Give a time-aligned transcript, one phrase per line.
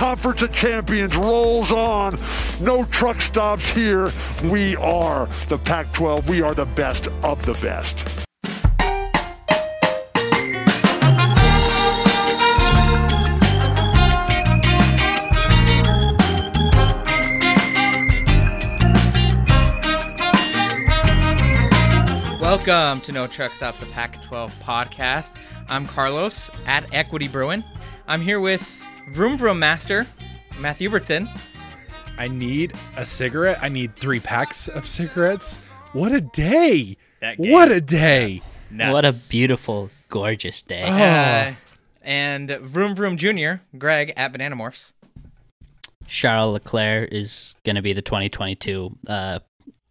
[0.00, 2.16] Conference of Champions rolls on.
[2.58, 4.10] No truck stops here.
[4.44, 6.26] We are the Pac 12.
[6.26, 8.26] We are the best of the best.
[22.40, 25.34] Welcome to No Truck Stops, a Pac 12 podcast.
[25.68, 27.62] I'm Carlos at Equity Bruin.
[28.08, 30.06] I'm here with Vroom Vroom Master,
[30.58, 31.28] Matthew Hubertson.
[32.18, 33.58] I need a cigarette.
[33.62, 35.58] I need three packs of cigarettes.
[35.92, 36.96] What a day!
[37.36, 38.40] What a day!
[38.70, 38.92] Nuts.
[38.92, 40.82] What a beautiful, gorgeous day.
[40.82, 41.54] Uh,
[42.02, 44.92] and Vroom Vroom Jr., Greg at Banana Morphs.
[46.06, 49.38] Charles Leclerc is going to be the 2022 uh,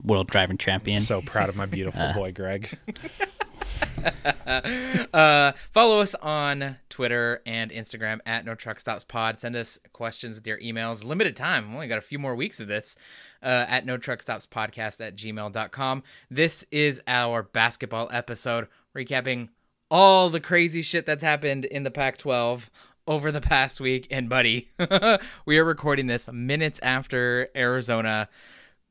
[0.03, 1.01] World Driving Champion.
[1.01, 2.77] So proud of my beautiful boy, Greg.
[5.13, 9.37] uh, follow us on Twitter and Instagram at No Truck Stops Pod.
[9.37, 11.03] Send us questions with your emails.
[11.03, 11.67] Limited time.
[11.67, 12.95] We've only got a few more weeks of this
[13.41, 16.03] uh, at No Truck Stops Podcast at gmail.com.
[16.29, 19.49] This is our basketball episode recapping
[19.91, 22.69] all the crazy shit that's happened in the Pac 12
[23.07, 24.07] over the past week.
[24.11, 24.69] And, buddy,
[25.45, 28.29] we are recording this minutes after Arizona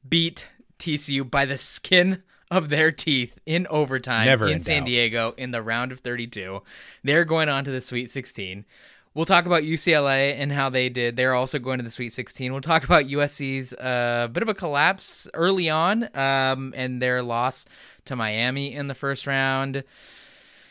[0.07, 0.49] beat
[0.79, 4.85] TCU by the skin of their teeth in overtime Never in, in San.
[4.85, 6.63] Diego in the round of 32.
[7.05, 8.65] They're going on to the Sweet 16.
[9.15, 11.17] We'll talk about UCLA and how they did.
[11.17, 12.53] They're also going to the Sweet 16.
[12.53, 17.67] We'll talk about USC's uh, bit of a collapse early on um, and their loss
[18.05, 19.83] to Miami in the first round.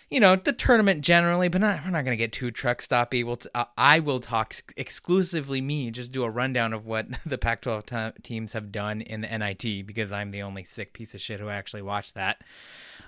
[0.09, 3.25] You know the tournament generally, but not, we're not going to get too truck stoppy.
[3.25, 7.07] We'll t- uh, I will talk ex- exclusively me, just do a rundown of what
[7.25, 11.13] the Pac-12 t- teams have done in the NIT because I'm the only sick piece
[11.13, 12.41] of shit who actually watched that.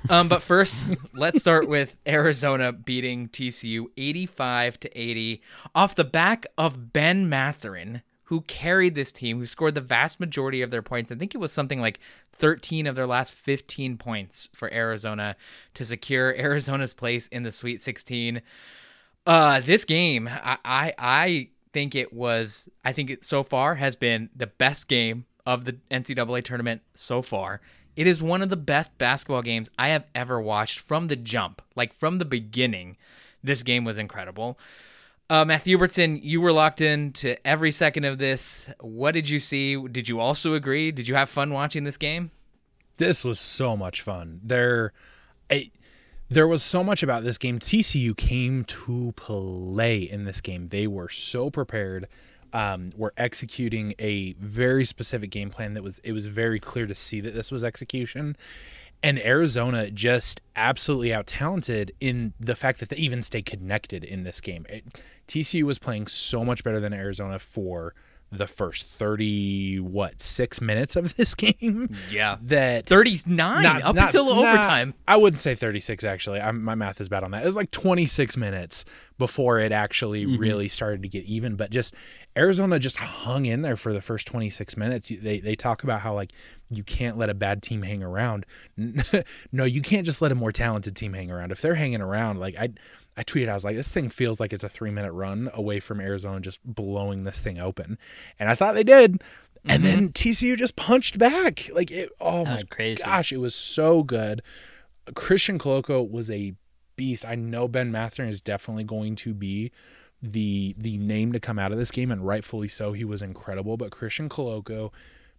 [0.09, 5.41] Um, but first, let's start with Arizona beating TCU 85 to 80
[5.73, 10.61] off the back of Ben Mathurin, who carried this team, who scored the vast majority
[10.61, 11.11] of their points.
[11.11, 11.99] I think it was something like
[12.33, 15.35] 13 of their last 15 points for Arizona
[15.73, 18.43] to secure Arizona's place in the Sweet 16.
[19.25, 23.95] Uh, this game, I, I, I think it was, I think it so far has
[23.95, 27.61] been the best game of the NCAA tournament so far.
[27.95, 31.63] It is one of the best basketball games I have ever watched from the jump,
[31.75, 32.95] like from the beginning.
[33.43, 34.59] This game was incredible.
[35.29, 38.67] Uh, Matthew Hubertson, you were locked in to every second of this.
[38.79, 39.75] What did you see?
[39.87, 40.91] Did you also agree?
[40.91, 42.31] Did you have fun watching this game?
[42.97, 44.41] This was so much fun.
[44.43, 44.91] There,
[45.51, 45.69] I,
[46.29, 47.59] there was so much about this game.
[47.59, 50.69] TCU came to play in this game.
[50.69, 52.07] They were so prepared.
[52.51, 56.95] Um, were executing a very specific game plan that was it was very clear to
[56.95, 58.35] see that this was execution.
[59.01, 64.23] And Arizona just absolutely out talented in the fact that they even stay connected in
[64.23, 64.65] this game.
[64.67, 67.93] It, TCU was playing so much better than Arizona for
[68.31, 72.37] the first 30 what 6 minutes of this game Yeah.
[72.43, 74.93] that 39 not- up not- until not- overtime.
[75.07, 76.39] I wouldn't say 36 actually.
[76.39, 77.41] I'm, my math is bad on that.
[77.43, 78.85] It was like 26 minutes
[79.17, 80.37] before it actually mm-hmm.
[80.37, 81.55] really started to get even.
[81.55, 81.95] But just
[82.37, 85.09] Arizona just hung in there for the first 26 minutes.
[85.09, 86.31] They they talk about how like
[86.69, 88.45] you can't let a bad team hang around.
[89.51, 91.51] no, you can't just let a more talented team hang around.
[91.51, 92.69] If they're hanging around, like I.
[93.19, 95.81] I tweeted, I was like, this thing feels like it's a three minute run away
[95.81, 97.97] from Arizona just blowing this thing open.
[98.39, 99.21] And I thought they did.
[99.65, 100.29] And then mm-hmm.
[100.29, 101.69] TCU just punched back.
[101.73, 103.03] Like it oh That my crazy.
[103.03, 104.41] gosh, it was so good.
[105.15, 106.53] Christian Koloko was a
[106.95, 107.25] beast.
[107.25, 109.73] I know Ben Mathurin is definitely going to be
[110.21, 112.93] the the name to come out of this game, and rightfully so.
[112.93, 114.93] He was incredible, but Christian Koloko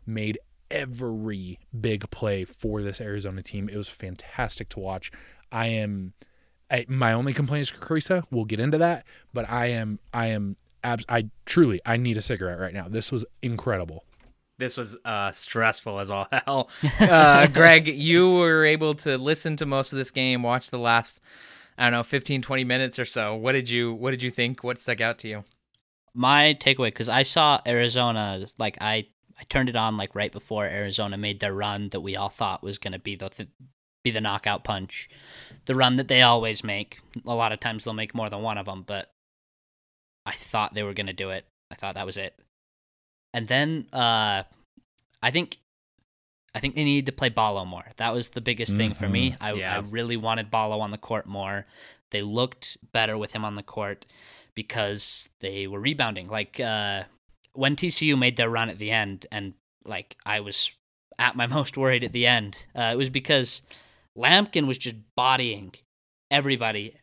[0.05, 0.39] made
[0.71, 3.71] every big play for this Arizona team.
[3.71, 5.11] It was fantastic to watch.
[5.51, 6.13] I am
[6.71, 8.25] I, my only complaint is Kriisa.
[8.31, 12.23] We'll get into that, but I am I am abs- I truly I need a
[12.23, 12.87] cigarette right now.
[12.89, 14.05] This was incredible.
[14.59, 16.69] This was uh, stressful as all hell.
[17.01, 21.21] Uh, Greg, you were able to listen to most of this game, watch the last,
[21.79, 23.35] I don't know, 15, 20 minutes or so.
[23.35, 24.63] What did you What did you think?
[24.63, 25.45] What stuck out to you?
[26.13, 29.07] My takeaway, because I saw Arizona, like I,
[29.39, 32.63] I turned it on like right before Arizona made their run that we all thought
[32.63, 33.49] was going to be the th-
[34.05, 35.09] be the knockout punch,
[35.67, 37.01] the run that they always make.
[37.27, 39.11] A lot of times they'll make more than one of them, but
[40.27, 41.45] I thought they were going to do it.
[41.71, 42.35] I thought that was it.
[43.33, 44.43] And then uh,
[45.23, 45.59] I think
[46.55, 47.85] I think they needed to play Ballo more.
[47.97, 49.37] That was the biggest thing for me.
[49.41, 49.77] I, Yeah.
[49.77, 51.67] I really wanted Ballo on the court more.
[52.11, 54.05] They looked better with him on the court
[54.55, 56.27] because they were rebounding.
[56.27, 57.05] Like uh,
[57.53, 59.55] when TCU made their run at the end, and
[59.85, 60.73] like I was
[61.21, 63.63] at my most worried at the end, uh, it was because
[64.21, 65.73] Lampkin was just bodying
[66.31, 66.97] everybody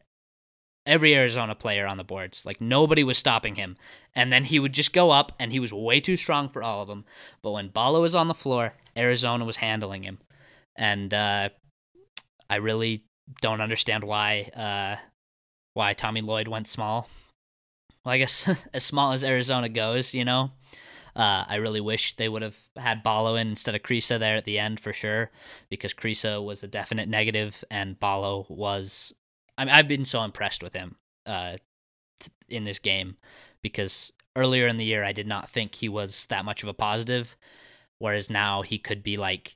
[0.87, 2.45] every Arizona player on the boards.
[2.45, 3.77] Like nobody was stopping him.
[4.15, 6.81] And then he would just go up and he was way too strong for all
[6.81, 7.05] of them.
[7.43, 10.19] But when Ballo was on the floor, Arizona was handling him.
[10.75, 11.49] And uh,
[12.49, 13.03] I really
[13.41, 15.03] don't understand why uh,
[15.73, 17.09] why Tommy Lloyd went small.
[18.05, 20.51] Well, I guess as small as Arizona goes, you know.
[21.17, 24.45] Uh, I really wish they would have had Ballo in instead of Kriisa there at
[24.45, 25.31] the end for sure,
[25.67, 29.13] because Kriisa was a definite negative and Ballo was.
[29.57, 31.57] I mean, I've been so impressed with him uh,
[32.47, 33.17] in this game
[33.63, 36.73] because earlier in the year I did not think he was that much of a
[36.73, 37.35] positive,
[37.97, 39.55] whereas now he could be like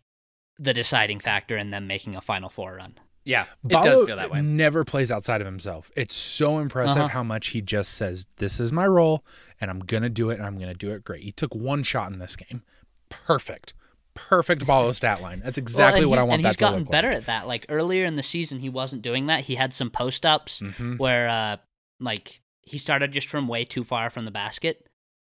[0.58, 2.96] the deciding factor in them making a Final Four run.
[3.32, 4.42] Yeah, it Ballo does feel that way.
[4.42, 5.90] Never plays outside of himself.
[5.96, 7.08] It's so impressive Uh-huh.
[7.08, 9.24] how much he just says, "This is my role,
[9.60, 12.12] and I'm gonna do it, and I'm gonna do it great." He took one shot
[12.12, 12.64] in this game,
[13.10, 13.74] perfect,
[14.14, 15.42] perfect Ballo stat line.
[15.44, 17.18] That's exactly and what I want And that he's gotten better like.
[17.18, 17.48] at that.
[17.48, 19.46] Like earlier in the season, he wasn't doing that.
[19.46, 20.98] He had some post ups Mhm.
[21.00, 21.58] where, uh,
[22.00, 24.86] like, he started just from way too far from the basket,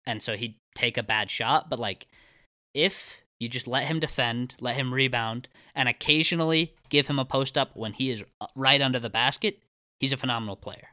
[0.07, 1.69] and so he'd take a bad shot.
[1.71, 2.07] But like,
[2.75, 7.59] if you just let him defend, let him rebound, and occasionally give him a post
[7.59, 9.59] up when he is uh, right under the basket,
[9.99, 10.89] he's a phenomenal player.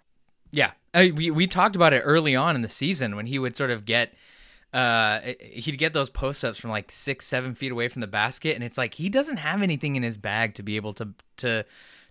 [0.52, 3.58] Yeah, I, we we talked about it early on in the season when he would
[3.58, 4.14] sort of get,
[4.72, 8.54] uh, he'd get those post ups from like six, seven feet away from the basket,
[8.54, 11.66] and it's like he doesn't have anything in his bag to be able to to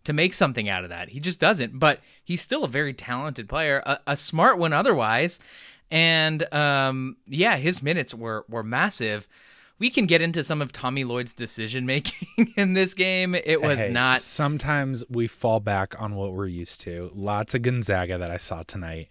[0.04, 1.10] to make something out of that.
[1.10, 1.78] He just doesn't.
[1.78, 5.38] But he's still a very talented player, a, a smart one otherwise,
[5.90, 9.28] and um, yeah, his minutes were were massive.
[9.82, 13.34] We can get into some of Tommy Lloyd's decision making in this game.
[13.34, 17.10] It was Hey, not Sometimes we fall back on what we're used to.
[17.12, 19.08] Lots of Gonzaga that I saw tonight.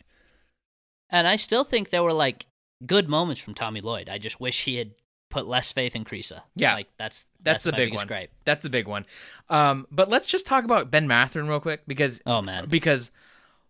[1.10, 2.46] And I still think there were like
[2.86, 4.08] good moments from Tommy Lloyd.
[4.08, 4.92] I just wish he had
[5.30, 6.44] put less faith in Kriisa.
[6.56, 6.76] Yeah.
[6.76, 8.08] like that's That's, the big one.
[8.08, 8.32] gripe.
[8.46, 9.06] That's the big one.
[9.50, 13.12] Um, but let's just talk about Ben Mathurin real quick because Oh man, because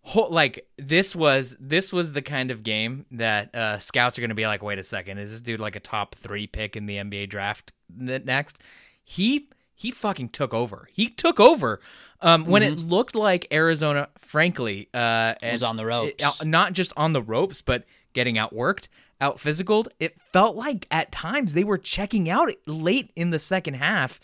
[0.04, 4.30] ho- like this was this was the kind of game that uh, scouts are going
[4.30, 6.86] to be like, wait a second, is this dude like a top three pick in
[6.86, 8.60] the NBA draft next?
[9.04, 10.88] He he fucking took over.
[10.94, 11.80] He took over
[12.22, 16.14] um, when it looked like Arizona, frankly, uh, and was on the ropes.
[16.20, 17.84] it- not just on the ropes, but
[18.14, 18.90] getting outworked,
[19.20, 19.88] out physicaled.
[20.00, 24.20] It felt like at times they were checking out late in the second half.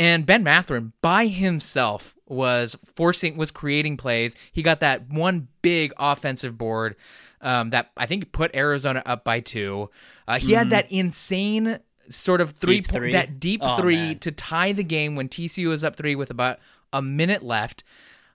[0.00, 4.34] And Ben Mathurin by himself was forcing, was creating plays.
[4.50, 6.96] He got that one big offensive board
[7.42, 9.90] um, that I think put Arizona up by two.
[10.26, 13.12] Uh, he had that insane sort of three, Deep three?
[13.12, 14.18] that deep Oh, three man.
[14.20, 16.60] to tie the game when TCU was up three with about
[16.94, 17.84] a minute left.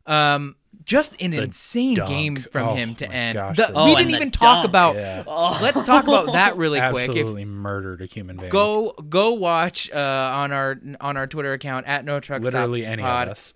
[0.05, 2.09] Um, just an insane dunk.
[2.09, 3.35] game from Oh, him to end.
[3.35, 4.65] gosh, The- the Oh, we didn't even talk dunk.
[4.67, 4.95] about.
[4.95, 5.23] Yeah.
[5.61, 6.93] Let's talk about that really quick.
[6.95, 8.49] If, Absolutely murdered a human being.
[8.49, 12.91] go go watch uh, on our on our Twitter account at No Truck literally Stops
[12.93, 13.53] any Pod of us.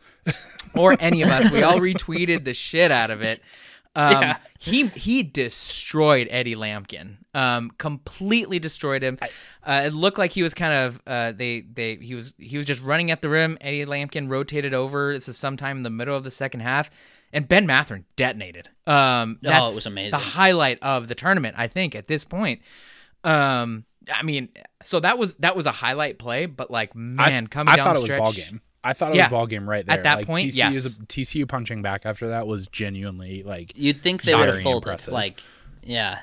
[0.75, 1.51] or any of us.
[1.51, 3.41] We all retweeted the shit out of it.
[3.95, 4.37] Um, Yeah.
[4.61, 7.19] He he destroyed Eddie Lampkin.
[7.33, 9.17] Um, completely destroyed him.
[9.63, 12.65] Uh, it looked like he was kind of uh, they they he was he was
[12.65, 13.57] just running at the rim.
[13.61, 15.13] Eddie Lampkin rotated over.
[15.13, 16.89] This is sometime in the middle of the second half,
[17.31, 18.67] and Ben Mathurin detonated.
[18.85, 20.11] Um, Oh, it was amazing.
[20.11, 22.61] The highlight of the tournament, I think, at this point.
[23.23, 24.49] Um, I mean,
[24.83, 27.85] so that was that was a highlight play, but like man, I, coming I down
[27.85, 28.61] thought the it was ball game.
[28.83, 29.25] I thought it Yeah.
[29.25, 29.97] was ball game right there.
[29.97, 30.99] At that like, point, TCU's yes.
[31.07, 34.87] TCU punching back after that was genuinely like you'd think they would have Very folded.
[34.87, 35.13] impressive.
[35.13, 35.41] Like,
[35.83, 36.19] yeah,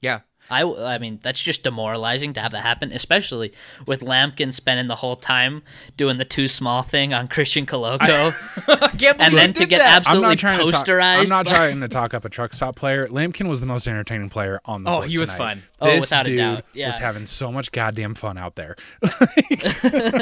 [0.00, 0.20] yeah.
[0.50, 3.52] I, I mean, that's just demoralizing to have that happen, especially
[3.86, 5.62] with Lampkin spending the whole time
[5.96, 8.34] doing the too small thing on Christian Koloko,
[9.18, 9.96] and then to get that.
[9.96, 10.86] absolutely I'm absolutely not trying to talk.
[10.86, 11.18] posterized.
[11.22, 13.06] I'm not trying to talk up a truck stop player.
[13.08, 15.38] Lampkin was the most entertaining player on the Oh, he was tonight.
[15.38, 15.62] fun.
[15.80, 16.64] Oh, This without a dude doubt.
[16.72, 16.86] Yeah.
[16.88, 18.76] was having so much goddamn fun out there.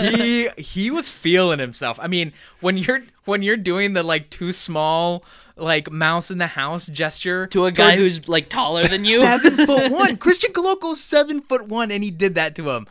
[0.00, 1.98] he he was feeling himself.
[2.00, 5.24] I mean, when you're when you're doing the like too small
[5.56, 9.20] like mouse in the house gesture to a guy towards- who's like taller than you.
[9.20, 10.16] seven foot one.
[10.16, 12.86] Christian Koloko's seven foot one, and he did that to him.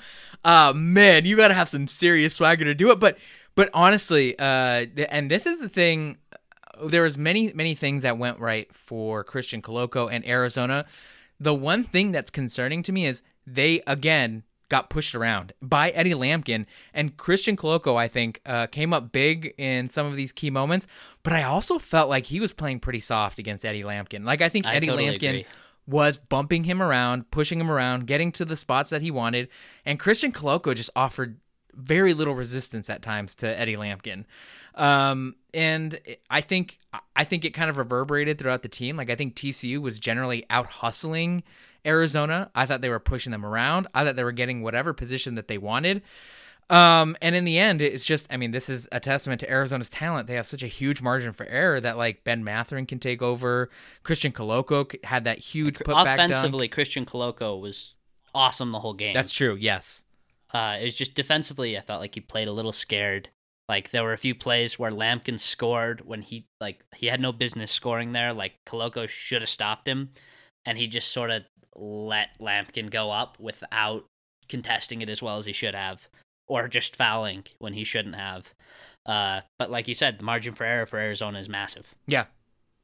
[0.45, 2.99] Uh man, you got to have some serious swagger to do it.
[2.99, 3.17] But
[3.55, 6.17] but honestly, uh, and this is the thing.
[6.83, 10.85] There was many many things that went right for Christian Koloko and Arizona.
[11.39, 16.13] The one thing that's concerning to me is they again got pushed around by Eddie
[16.13, 17.95] Lampkin and Christian Koloko.
[17.95, 20.87] I think uh, came up big in some of these key moments,
[21.21, 24.23] but I also felt like he was playing pretty soft against Eddie Lampkin.
[24.25, 25.45] Like I think I Eddie totally Lampkin agree.
[25.87, 29.49] was bumping him around, pushing him around, getting to the spots that he wanted,
[29.85, 31.37] and Christian Koloko just offered
[31.75, 34.25] very little resistance at times to Eddie Lampkin.
[34.75, 35.99] Um, and
[36.29, 36.79] I think
[37.15, 38.97] I think it kind of reverberated throughout the team.
[38.97, 41.43] Like I think TCU was generally out hustling
[41.85, 42.49] Arizona.
[42.55, 43.87] I thought they were pushing them around.
[43.93, 46.01] I thought they were getting whatever position that they wanted.
[46.69, 49.89] Um, and in the end, it's just, I mean, this is a testament to Arizona's
[49.89, 50.27] talent.
[50.27, 53.69] They have such a huge margin for error that like Ben Mathurin can take over.
[54.03, 56.31] Christian Koloko had that huge putback dunk.
[56.31, 57.93] Offensively, Christian Koloko was
[58.33, 59.13] awesome the whole game.
[59.13, 59.55] That's true.
[59.59, 60.03] Yes.
[60.53, 63.29] Uh, it was just defensively, I felt like he played a little scared.
[63.69, 67.31] Like there were a few plays where Lampkin scored when he like he had no
[67.31, 68.33] business scoring there.
[68.33, 70.09] Like Koloko should have stopped him,
[70.65, 71.43] and he just sort of
[71.75, 74.05] let Lampkin go up without
[74.49, 76.07] contesting it as well as he should have,
[76.47, 78.53] or just fouling when he shouldn't have.
[79.05, 81.95] Uh, but like you said, the margin for error for Arizona is massive.
[82.07, 82.25] Yeah.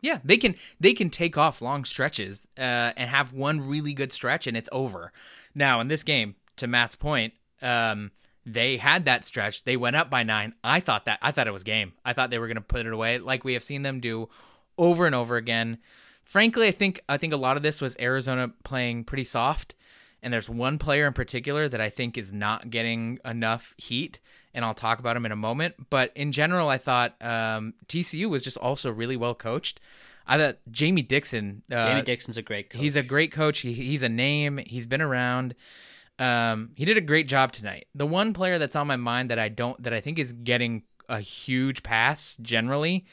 [0.01, 4.13] Yeah, they can they can take off long stretches uh, and have one really good
[4.13, 5.11] stretch and it's over.
[5.53, 8.11] Now in this game, to Matt's point, um,
[8.45, 9.63] they had that stretch.
[9.63, 10.53] They went up by nine.
[10.63, 11.93] I thought that I thought it was game.
[12.03, 14.29] I thought they were going to put it away, like we have seen them do
[14.77, 15.77] over and over again.
[16.23, 19.75] Frankly, I think I think a lot of this was Arizona playing pretty soft,
[20.21, 24.19] and there's one player in particular that I think is not getting enough heat,
[24.53, 25.89] and I'll talk about him in a moment.
[25.89, 29.79] But in general, I thought um, TCU was just also really well coached.
[30.27, 31.63] I thought Jamie Dixon.
[31.71, 32.81] Uh, Jamie Dixon's a great coach.
[32.81, 33.59] He's a great coach.
[33.59, 34.59] He, he's a name.
[34.65, 35.55] He's been around.
[36.19, 37.87] Um, he did a great job tonight.
[37.95, 40.83] The one player that's on my mind that I don't that I think is getting
[41.07, 43.05] a huge pass generally,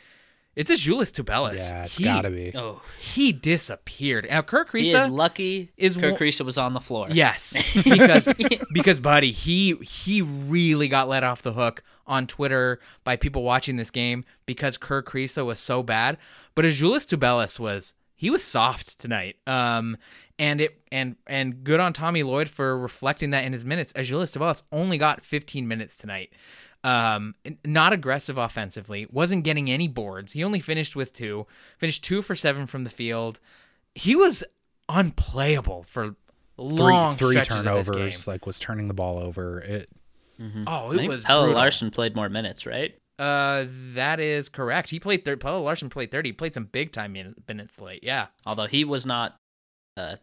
[0.54, 1.58] it's Azuolas Tubelis.
[1.70, 2.52] Yeah, it's He- gotta be.
[2.54, 4.26] oh, He disappeared.
[4.30, 5.70] Now Kirk he is lucky.
[5.76, 7.08] is Kirk one- Kriisa was on the floor.
[7.10, 7.52] Yes,
[7.84, 8.28] because
[8.72, 13.76] because buddy, he he really got let off the hook on Twitter by people watching
[13.76, 16.18] this game because Kirk Kriisa was so bad.
[16.54, 19.36] But Azuolas Tubelis was he was soft tonight.
[19.46, 19.96] Um,
[20.38, 23.92] and it and and good on Tommy Lloyd for reflecting that in his minutes.
[23.94, 26.32] Azuolas Tubelis only got 15 minutes tonight.
[26.84, 30.32] Um, not aggressive offensively, wasn't getting any boards.
[30.32, 31.46] He only finished with two,
[31.78, 33.40] finished two for seven from the field.
[33.94, 34.44] He was
[34.88, 36.14] unplayable for
[36.58, 38.32] Three, long three stretches of this turnovers, game.
[38.32, 39.60] like was turning the ball over.
[39.60, 39.90] It
[40.40, 41.56] Oh, I it think was Pelle brutal.
[41.60, 42.94] Larsson played more minutes, right?
[43.18, 43.64] Uh,
[43.94, 44.88] that is correct.
[44.90, 45.40] He played third.
[45.40, 46.30] Pelle Larsson played thirty.
[46.30, 47.14] He played some big time
[47.48, 48.00] minutes late.
[48.02, 48.26] Yeah.
[48.46, 49.36] Although he was not
[49.98, 50.16] uh,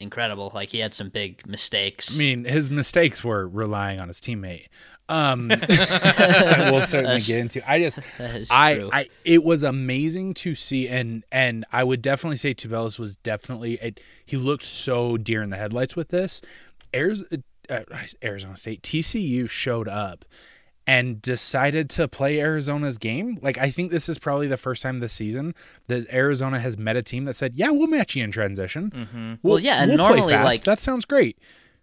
[0.00, 0.50] incredible.
[0.54, 2.14] Like he had some big mistakes.
[2.14, 4.66] I mean, his mistakes were relying on his teammate.
[5.08, 7.70] Um, we'll certainly That's- get into.
[7.70, 8.00] I just,
[8.50, 8.90] I, true.
[8.92, 13.74] I, it was amazing to see, and and I would definitely say Tubelis was definitely.
[13.74, 16.40] It, he looked so deer in the headlights with this.
[16.94, 17.28] Arizona,
[17.68, 17.80] uh,
[18.22, 20.24] Arizona State TCU showed up
[20.86, 23.38] and decided to play Arizona's game.
[23.40, 25.54] Like I think this is probably the first time this season
[25.86, 28.90] that Arizona has met a team that said, "Yeah, we'll match you in transition.
[28.90, 29.34] Mm-hmm.
[29.42, 30.44] Well, yeah, and we'll normally, play fast.
[30.44, 31.38] like- that sounds great.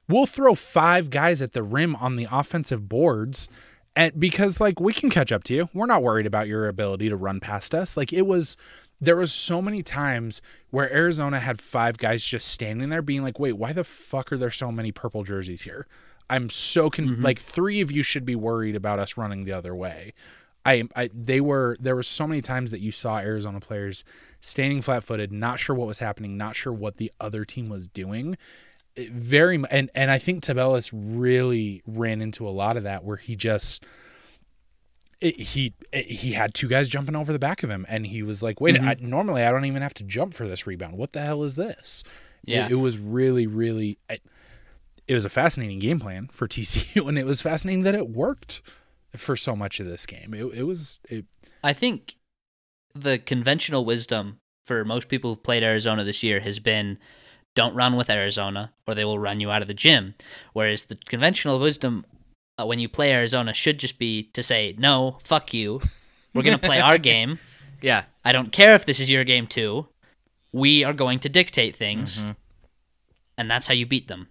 [0.07, 3.49] We'll throw five guys at the rim on the offensive boards."
[3.93, 5.69] And because like we can catch up to you.
[5.73, 7.97] We're not worried about your ability to run past us.
[7.97, 8.55] Like it was
[9.01, 13.39] there was so many times where Arizona had five guys just standing there being like,
[13.39, 15.87] "Wait, why the fuck are there so many purple jerseys here?"
[16.31, 17.23] I'm so con- mm-hmm.
[17.23, 20.13] like three of you should be worried about us running the other way.
[20.65, 24.05] I, I they were there were so many times that you saw Arizona players
[24.39, 28.37] standing flat-footed, not sure what was happening, not sure what the other team was doing.
[28.95, 33.17] It very and and I think Tubelis really ran into a lot of that where
[33.17, 33.83] he just
[35.19, 38.23] it, he it, he had two guys jumping over the back of him and he
[38.23, 38.87] was like, "Wait, mm-hmm.
[38.87, 40.97] I, normally I don't even have to jump for this rebound.
[40.97, 42.03] What the hell is this?"
[42.43, 42.67] Yeah.
[42.69, 43.99] it, was really really
[45.11, 48.61] it, was a fascinating game plan for TCU and it was fascinating that it worked
[49.15, 50.33] for so much of this game.
[50.33, 51.25] It, it was it,
[51.63, 52.15] I think
[52.95, 56.97] the conventional wisdom for most people who've played Arizona this year has been
[57.55, 60.15] don't run with Arizona or they will run you out of the gym.
[60.53, 62.05] Whereas the conventional wisdom
[62.57, 65.81] uh, when you play Arizona should just be to say, no, fuck you.
[66.33, 67.39] We're going to play our game.
[67.81, 68.03] Yeah.
[68.23, 69.87] I don't care if this is your game too.
[70.53, 72.23] We are going to dictate things.
[72.23, 72.35] Mhm.
[73.37, 74.27] And that's how you beat them.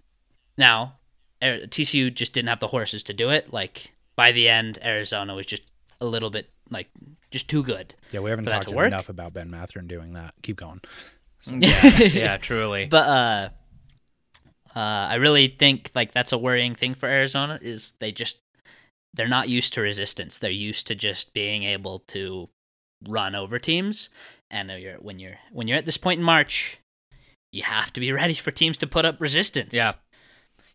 [0.57, 0.95] Now,
[1.41, 3.51] TCU just didn't have the horses to do it.
[3.51, 5.63] Like, by the end, Arizona was just
[5.99, 6.89] a little bit, like,
[7.31, 7.93] just too good.
[8.11, 10.33] yeah, we haven't talked to enough about Ben Mathurin doing that.
[10.41, 10.81] Keep going.
[11.51, 11.97] Yeah.
[12.03, 12.37] yeah.
[12.37, 12.85] Truly.
[12.91, 13.49] But uh,
[14.75, 14.79] uh,
[15.09, 18.37] I really think like that's a worrying thing for Arizona is they just
[19.15, 20.37] they're not used to resistance.
[20.37, 22.47] They're used to just being able to
[23.07, 24.09] run over teams.
[24.51, 26.77] And when you're when you're when you're at this point in March,
[27.51, 29.73] you have to be ready for teams to put up resistance.
[29.73, 29.93] Yeah.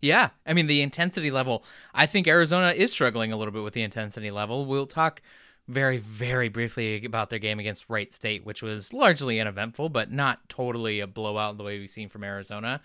[0.06, 1.64] Yeah, I mean the intensity level.
[1.92, 4.64] I think Arizona is struggling a little bit with the intensity level.
[4.64, 5.20] We'll talk
[5.68, 10.48] very, very briefly about their game against Wright State, which was largely uneventful, but not
[10.48, 12.80] totally a blowout the way we've seen from Arizona.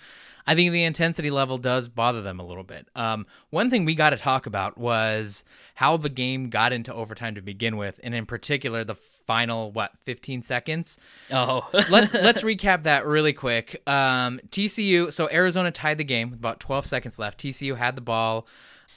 [0.48, 2.88] I think the intensity level does bother them a little bit.
[2.96, 5.44] Um, one thing we got to talk about was
[5.76, 8.96] how the game got into overtime to begin with, and in particular, the
[9.28, 10.98] final what 15 seconds
[11.32, 13.82] Oh, let's let's recap that really quick.
[13.88, 17.40] Um, TCU, so Arizona tied the game with about 12 seconds left.
[17.40, 18.48] TCU had the ball,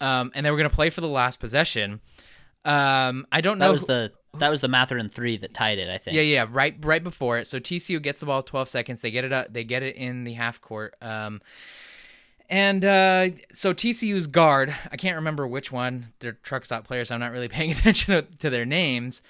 [0.00, 2.00] um, and they were going to play for the last possession.
[2.64, 3.66] Um, I don't know.
[3.66, 5.88] that was who- the that was the Mathurin three that tied it.
[5.88, 6.16] I think.
[6.16, 7.46] yeah, yeah, right, right before it.
[7.46, 9.00] So TCU gets the ball 12 seconds.
[9.00, 9.52] They get it up.
[9.52, 10.96] They get it in the half court.
[11.00, 11.40] Um,
[12.48, 16.12] and uh, so TCU's guard, I can't remember which one.
[16.18, 17.08] They're truck stop players.
[17.08, 19.22] So I'm not really paying attention to, to their names.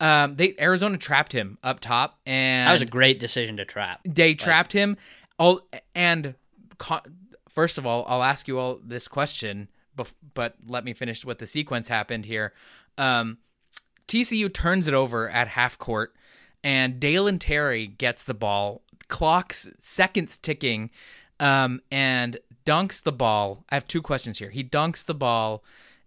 [0.00, 4.00] Um, they Arizona trapped him up top, and That was a great decision to trap.
[4.04, 4.96] they trapped him.
[5.38, 5.60] All
[5.94, 6.34] and
[6.78, 7.00] co-
[7.48, 11.38] first of all, I'll ask you all this question, bef- but let me finish what
[11.38, 12.52] the sequence happened here.
[12.96, 13.38] Um,
[14.06, 16.14] TCU turns it over at half court,
[16.64, 20.90] and Dalen Terry gets the ball, clocks seconds ticking,
[21.40, 23.64] um, and dunks the ball.
[23.70, 24.50] I have two questions here.
[24.50, 25.62] He dunks the ball,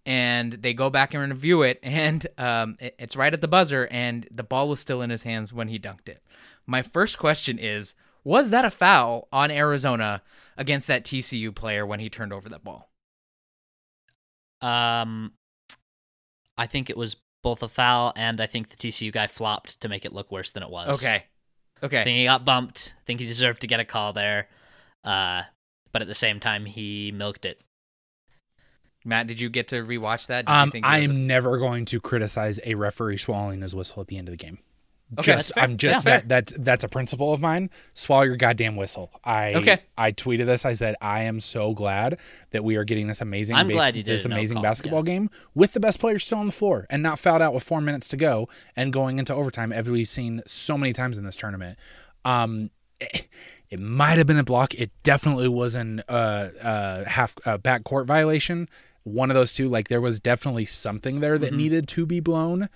[0.06, 3.88] and they go back and review it, and um, it- it's right at the buzzer,
[3.92, 6.24] and the ball was still in his hands when he dunked it.
[6.68, 10.22] My first question is Was that a foul on Arizona
[10.58, 12.90] against that TCU player when he turned over that ball?
[14.62, 15.34] Um,
[16.58, 19.90] I think it was both a foul and I think the TCU guy flopped to
[19.90, 20.90] make it look worse than it was.
[21.00, 21.24] Okay.
[21.82, 22.02] Okay.
[22.02, 22.94] I think he got bumped.
[23.00, 24.48] I think he deserved to get a call there.
[25.04, 25.42] Uh,
[25.92, 27.60] but at the same time, he milked it.
[29.04, 30.48] Matt, did you get to rewatch that?
[30.48, 34.18] Um, think I am never going to criticize a referee swallowing his whistle at the
[34.18, 34.60] end of the game.
[35.20, 35.52] Okay, just.
[35.58, 36.20] I'm just Yeah.
[36.20, 37.70] that, that's that's a principle of mine.
[37.94, 39.12] Swallow your goddamn whistle.
[39.26, 39.82] I Okay.
[39.98, 40.64] I tweeted this.
[40.64, 42.18] I said I am so glad
[42.52, 44.64] that we are getting this amazing I'm bas- glad you did this a amazing call,
[44.64, 45.14] basketball yeah.
[45.14, 47.82] game with the best players still on the floor and not fouled out with four
[47.82, 49.74] minutes to go and going into overtime.
[49.74, 51.78] As we've seen so many times in this tournament.
[52.24, 52.70] Um,
[53.02, 53.28] it,
[53.70, 54.74] it might have been a block.
[54.76, 58.70] It definitely was an uh, uh, half uh, backcourt violation.
[59.04, 59.68] One of those two.
[59.68, 61.44] Like there was definitely something there Mm-hmm.
[61.44, 62.70] that needed to be blown.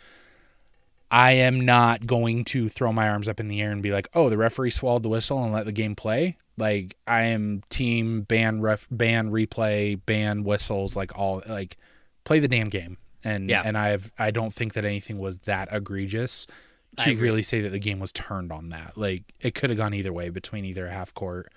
[1.12, 4.08] I am not going to throw my arms up in the air and be like,
[4.14, 8.22] "Oh, the referee swallowed the whistle and let the game play." Like I am team
[8.22, 11.78] ban ref ban replay ban whistles like all like
[12.24, 12.98] play the damn game.
[13.24, 13.62] And Yeah.
[13.66, 16.48] and I've I don't think that anything was that egregious
[16.98, 18.98] to really say that the game was turned on that.
[18.98, 21.52] Like it could have gone either way between either a half court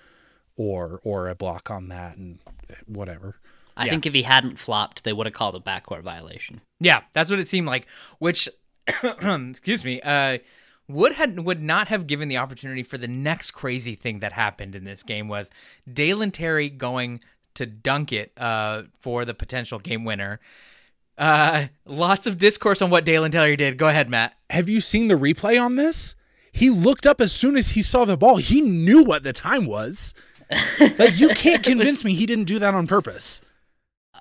[0.57, 2.39] or or a block on that and
[2.85, 3.35] whatever.
[3.77, 3.91] I Yeah.
[3.91, 6.61] think if he hadn't flopped, they would have called a backcourt violation.
[6.79, 7.87] Yeah, that's what it seemed like.
[8.19, 8.49] Which,
[9.03, 10.39] excuse me, uh,
[10.87, 14.75] would had would not have given the opportunity for the next crazy thing that happened
[14.75, 15.51] in this game was
[15.91, 17.21] Dalen Terry going
[17.55, 20.39] to dunk it uh, for the potential game winner.
[21.17, 23.77] Uh, lots of discourse on what Dalen Terry did.
[23.77, 24.33] Go ahead, Matt.
[24.49, 26.15] Have you seen the replay on this?
[26.51, 28.37] He looked up as soon as he saw the ball.
[28.37, 30.13] He knew what the time was.
[30.97, 33.39] Like you can't convince me he didn't do that on purpose.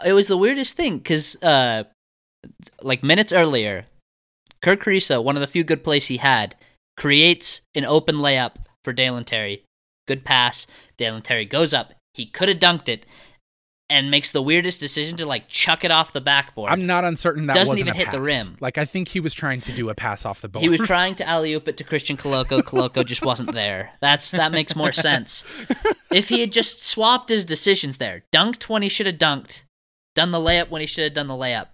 [0.04, 1.84] It was the weirdest thing because, uh,
[2.82, 3.87] like minutes earlier,
[4.62, 6.54] Kirk Kriisa, one of the few good plays he had,
[6.96, 9.64] creates an open layup for Dalen Terry.
[10.06, 10.66] Good pass.
[10.96, 11.94] Dalen Terry goes up.
[12.14, 13.06] He could have dunked it,
[13.90, 16.70] and makes the weirdest decision to like chuck it off the backboard.
[16.70, 18.56] I'm not uncertain that Doesn't even hit the rim.
[18.61, 20.62] Like I think he was trying to do a pass off the board.
[20.62, 22.61] He was trying to alley oop it to Christian Koloko.
[22.61, 23.92] Koloko just wasn't there.
[24.00, 25.42] That's that makes more sense.
[26.11, 29.62] If he had just swapped his decisions there, dunked when he should have dunked,
[30.18, 31.68] done the layup when he should have done the layup,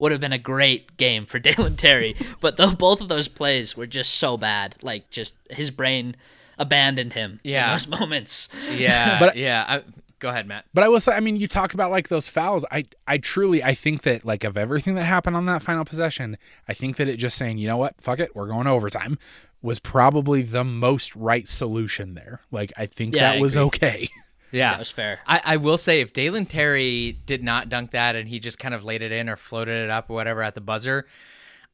[0.00, 2.16] would have been a great game for Dalen Terry.
[2.40, 6.16] But though both of those plays were just so bad, like just his brain
[6.58, 7.66] abandoned him Yeah.
[7.68, 8.48] in those moments.
[8.72, 9.64] Yeah, But- yeah.
[9.68, 9.82] I,
[10.20, 10.64] go ahead, Matt.
[10.72, 12.64] But I will say, I mean, you talk about like those fouls.
[12.72, 16.38] I, I truly, I think that like of everything that happened on that final possession,
[16.68, 19.18] I think that it just saying, you know what, fuck it, we're going to overtime,
[19.62, 22.40] was probably the most right solution there.
[22.50, 23.66] Like I think Yeah, that I was agree.
[23.66, 24.08] okay.
[24.54, 25.20] Yeah, That was fair.
[25.26, 28.74] I, I will say if Dalen Terry did not dunk that and he just kind
[28.74, 31.06] of laid it in or floated it up or whatever at the buzzer,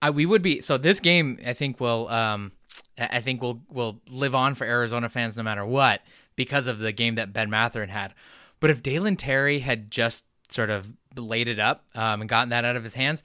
[0.02, 2.52] I, we would be so this game I think will um
[2.98, 6.00] I think will will live on for Arizona fans no matter what
[6.36, 8.14] because of the game that Ben Mathurin had.
[8.60, 12.64] But if Dalen Terry had just sort of laid it up um, and gotten that
[12.64, 13.22] out of his hands,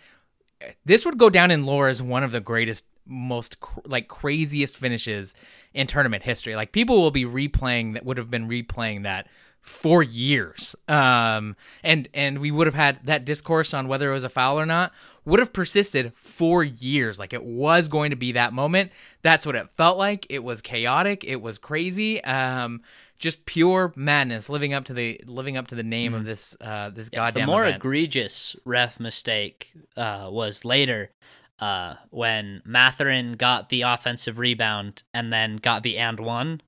[0.86, 4.76] this would go down in lore as one of the greatest most cr- like craziest
[4.76, 5.36] finishes
[5.76, 9.28] in tournament history like people will be replaying that would have been replaying that
[9.66, 10.76] for years.
[10.88, 14.60] Um and and we would have had that discourse on whether it was a foul
[14.60, 14.94] or not
[15.26, 17.18] would have persisted for years.
[17.18, 18.92] Like it was going to be that moment.
[19.24, 20.28] That's what it felt like.
[20.30, 21.24] It was chaotic.
[21.24, 22.24] It was crazy.
[22.24, 22.82] Um
[23.18, 26.90] just pure madness living up to the living up to the name of this uh
[26.92, 27.78] this goddamn the more event.
[27.78, 31.12] egregious ref mistake uh, was later.
[31.60, 36.62] uh, when Mathurin got the offensive rebound and then got the and one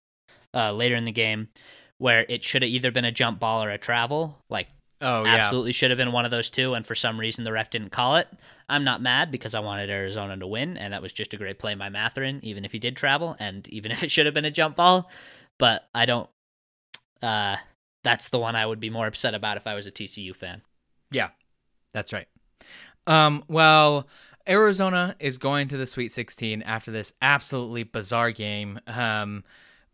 [0.54, 1.50] uh, later in the game,
[1.98, 4.38] where it should have either been a jump ball or a travel.
[4.50, 4.68] Like,
[5.00, 5.36] Oh yeah.
[5.36, 7.92] absolutely should have been one of those two, and for some reason the ref didn't
[7.92, 8.28] call it.
[8.68, 11.60] I'm not mad because I wanted Arizona to win, and that was just a great
[11.60, 14.46] play by Mathurin, even if he did travel, and even if it should have been
[14.46, 15.10] a jump ball.
[15.60, 16.30] But I don't.
[17.22, 17.58] Uh,
[18.04, 20.62] that's the one I would be more upset about if I was a TCU fan.
[21.12, 21.30] Yeah,
[21.94, 22.28] that's right.
[23.06, 24.08] Um, well,
[24.48, 28.80] Arizona is going to the Sweet 16 after this absolutely bizarre game.
[28.88, 29.44] Um,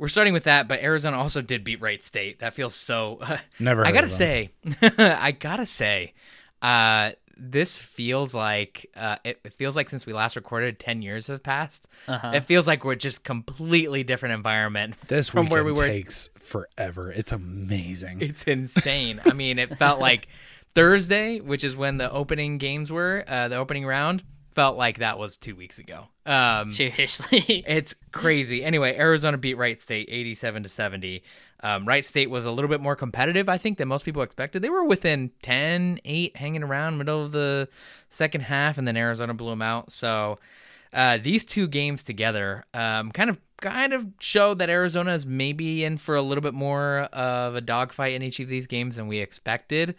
[0.03, 2.39] we're starting with that, but Arizona also did beat Wright State.
[2.39, 3.21] That feels so.
[3.59, 3.85] Never.
[3.87, 4.17] I gotta of them.
[4.17, 4.49] say,
[4.97, 6.13] I gotta say,
[6.61, 11.27] uh, this feels like uh, it, it feels like since we last recorded, ten years
[11.27, 11.87] have passed.
[12.05, 12.31] Uh-huh.
[12.33, 15.93] It feels like we're just completely different environment this from where we weekend were.
[15.93, 17.09] takes forever.
[17.09, 18.19] It's amazing.
[18.19, 19.21] It's insane.
[19.23, 20.27] I mean, it felt like
[20.75, 24.21] Thursday, which is when the opening games were, uh, the opening round,
[24.53, 26.07] felt like that was two weeks ago.
[26.25, 27.43] Um, Seriously.
[27.67, 28.63] it's crazy.
[28.63, 31.23] Anyway, Arizona beat Wright State 87 to 70.
[31.61, 34.61] Um, Wright State was a little bit more competitive, I think, than most people expected.
[34.61, 37.69] They were within 10, 8, hanging around middle of the
[38.09, 39.91] second half, and then Arizona blew them out.
[39.91, 40.39] So
[40.93, 45.85] uh, these two games together um, kind of kind of showed that Arizona is maybe
[45.85, 49.07] in for a little bit more of a dogfight in each of these games than
[49.07, 49.95] we expected.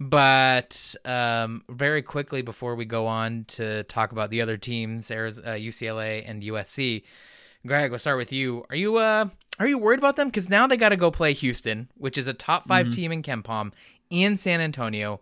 [0.00, 5.44] But um, very quickly before we go on to talk about the other teams, Ariz-
[5.44, 7.02] uh, UCLA and USC,
[7.66, 8.64] Greg, we'll start with you.
[8.70, 9.26] Are you uh
[9.58, 10.28] are you worried about them?
[10.28, 13.22] Because now they got to go play Houston, which is a top 5 team in
[13.22, 13.72] KenPom,
[14.10, 15.20] in San Antonio.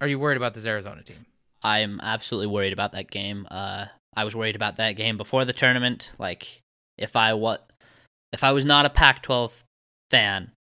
[0.00, 1.26] Are you worried about this Arizona team?
[1.62, 3.46] I'm absolutely worried about that game.
[3.50, 6.10] Uh, I was worried about that game before the tournament.
[6.18, 6.60] Like,
[6.96, 7.70] if I what,
[8.32, 9.62] if I was not a Pac-12
[10.10, 10.52] fan,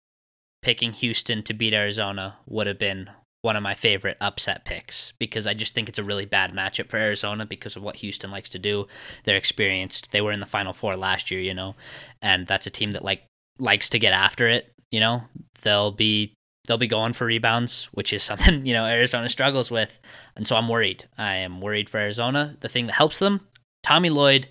[0.62, 3.10] picking Houston to beat Arizona would have been
[3.46, 6.90] one of my favorite upset picks because I just think it's a really bad matchup
[6.90, 8.88] for Arizona because of what Houston likes to do.
[9.24, 10.10] They're experienced.
[10.10, 11.76] They were in the Final Four last year, you know,
[12.20, 13.22] and that's a team that like
[13.58, 14.72] likes to get after it.
[14.90, 15.22] You know,
[15.62, 16.34] they'll be
[16.66, 19.98] they'll be going for rebounds, which is something you know Arizona struggles with,
[20.34, 21.04] and so I'm worried.
[21.16, 22.56] I am worried for Arizona.
[22.60, 23.40] The thing that helps them,
[23.84, 24.48] Tommy Lloyd,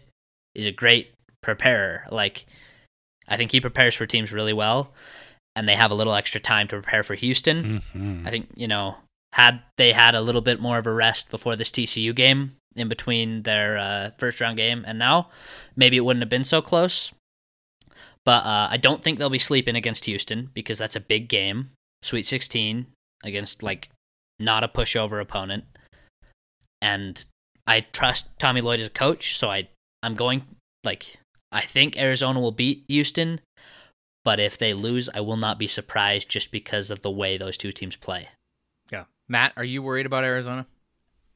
[0.56, 2.06] is a great preparer.
[2.10, 2.46] Like,
[3.28, 4.94] I think he prepares for teams really well,
[5.56, 7.82] and they have a little extra time to prepare for Houston.
[7.96, 8.28] Mhm.
[8.28, 8.98] I think you know
[9.34, 12.88] had they had a little bit more of a rest before this TCU game in
[12.90, 15.30] between their uh, first round game and now,
[15.76, 17.12] maybe it wouldn't have been so close.
[18.26, 21.72] But uh, I don't think they'll be sleeping against Houston because that's a big game,
[22.02, 22.88] Sweet 16
[23.24, 23.90] against like
[24.40, 25.66] not a pushover opponent,
[26.82, 27.26] and
[27.68, 29.70] I trust Tommy Lloyd as a coach, so I
[30.04, 30.44] I'm going
[30.84, 31.18] like
[31.52, 33.40] I think Arizona will beat Houston,
[34.26, 37.56] but if they lose, I will not be surprised just because of the way those
[37.58, 38.28] two teams play.
[38.92, 39.06] Yeah.
[39.30, 40.66] Matt, are you worried about Arizona?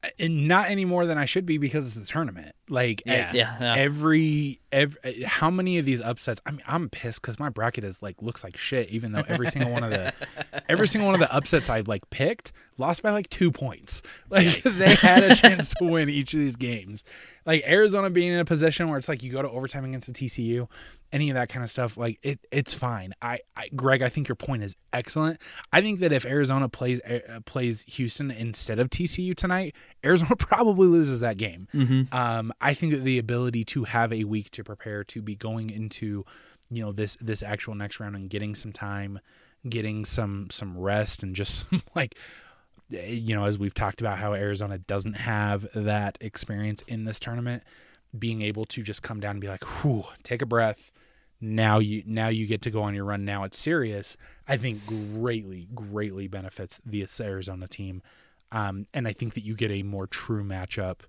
[0.02, 2.56] Uh, and not any more than I should be because it's the tournament.
[2.68, 3.30] Like Yeah.
[3.32, 3.74] Yeah, yeah.
[3.76, 6.40] every every uh, how many of these upsets?
[6.44, 8.90] I mean, I'm pissed because my bracket is like looks like shit.
[8.90, 10.12] Even though every single one of the
[10.68, 14.02] every single one of the upsets I like picked lost by like two points.
[14.30, 17.04] Like they had a chance to win each of these games.
[17.46, 20.12] Like Arizona being in a position where it's like you go to overtime against the
[20.12, 20.68] TCU,
[21.12, 21.96] any of that kind of stuff.
[21.96, 23.14] Like it, it's fine.
[23.20, 25.40] I, I Greg, I think your point is excellent.
[25.72, 29.74] I think that if Arizona plays uh, plays Houston instead of TCU tonight,
[30.04, 31.68] Arizona probably loses that game.
[31.74, 32.14] Mm-hmm.
[32.14, 35.70] Um, I think that the ability to have a week to prepare to be going
[35.70, 36.24] into,
[36.70, 39.20] you know, this this actual next round and getting some time,
[39.68, 42.16] getting some some rest and just some like
[42.90, 47.62] you know, as we've talked about how Arizona doesn't have that experience in this tournament,
[48.18, 50.90] being able to just come down and be like, whew, take a breath.
[51.40, 53.24] Now you now you get to go on your run.
[53.24, 54.16] Now it's serious.
[54.46, 58.02] I think greatly, greatly benefits the Arizona team.
[58.52, 61.00] Um, and I think that you get a more true matchup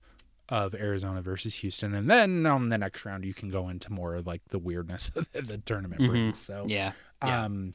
[0.48, 1.94] of Arizona versus Houston.
[1.96, 5.10] And then on the next round you can go into more of like the weirdness
[5.34, 6.08] that the tournament Mhm.
[6.10, 6.40] brings.
[6.40, 6.92] So Yeah.
[7.24, 7.44] Yeah.
[7.46, 7.74] um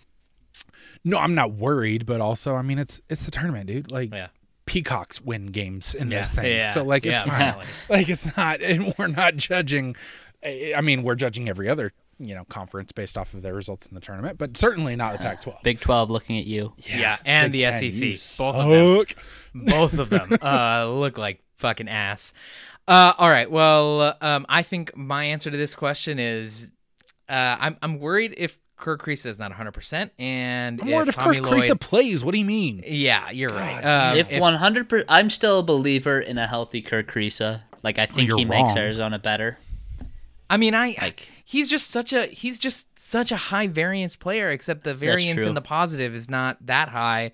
[1.05, 3.91] no, I'm not worried, but also I mean it's it's the tournament, dude.
[3.91, 4.29] Like Yeah.
[4.67, 6.47] peacocks win games in Yeah, this thing.
[6.57, 7.67] yeah, So like it's yeah, fine.
[7.89, 9.97] Like it's not and we're not judging
[10.45, 13.95] I mean, we're judging every other, you know, conference based off of their results in
[13.95, 15.63] the tournament, but certainly not the Pac-12.
[15.65, 16.73] Big 12 looking at you.
[16.77, 18.03] Yeah, and Big the Ten, SEC.
[18.03, 19.07] you Both of them.
[19.67, 22.33] Both of them uh, look like fucking ass.
[22.87, 23.51] Uh, all right.
[23.51, 26.71] Well, um, I think my answer to this question is
[27.29, 31.15] uh, I'm I'm worried if Kirk Kriisa is not 100, percent and I'm worried if
[31.17, 31.63] Tommy Chris Lloyd.
[31.79, 32.25] Kriisa plays.
[32.25, 32.83] What do you mean?
[32.87, 33.81] yeah, you're right.
[33.81, 37.63] Um, if, 100 per, I'm still a believer in a healthy Kirk Kriisa.
[37.83, 38.75] Like I think you're he makes.
[38.77, 39.59] Arizona better.
[40.51, 44.51] I mean, I Like- he's just such a he's just such a high variance player.
[44.51, 45.49] Except the variance true.
[45.49, 47.33] in the positive is not that high.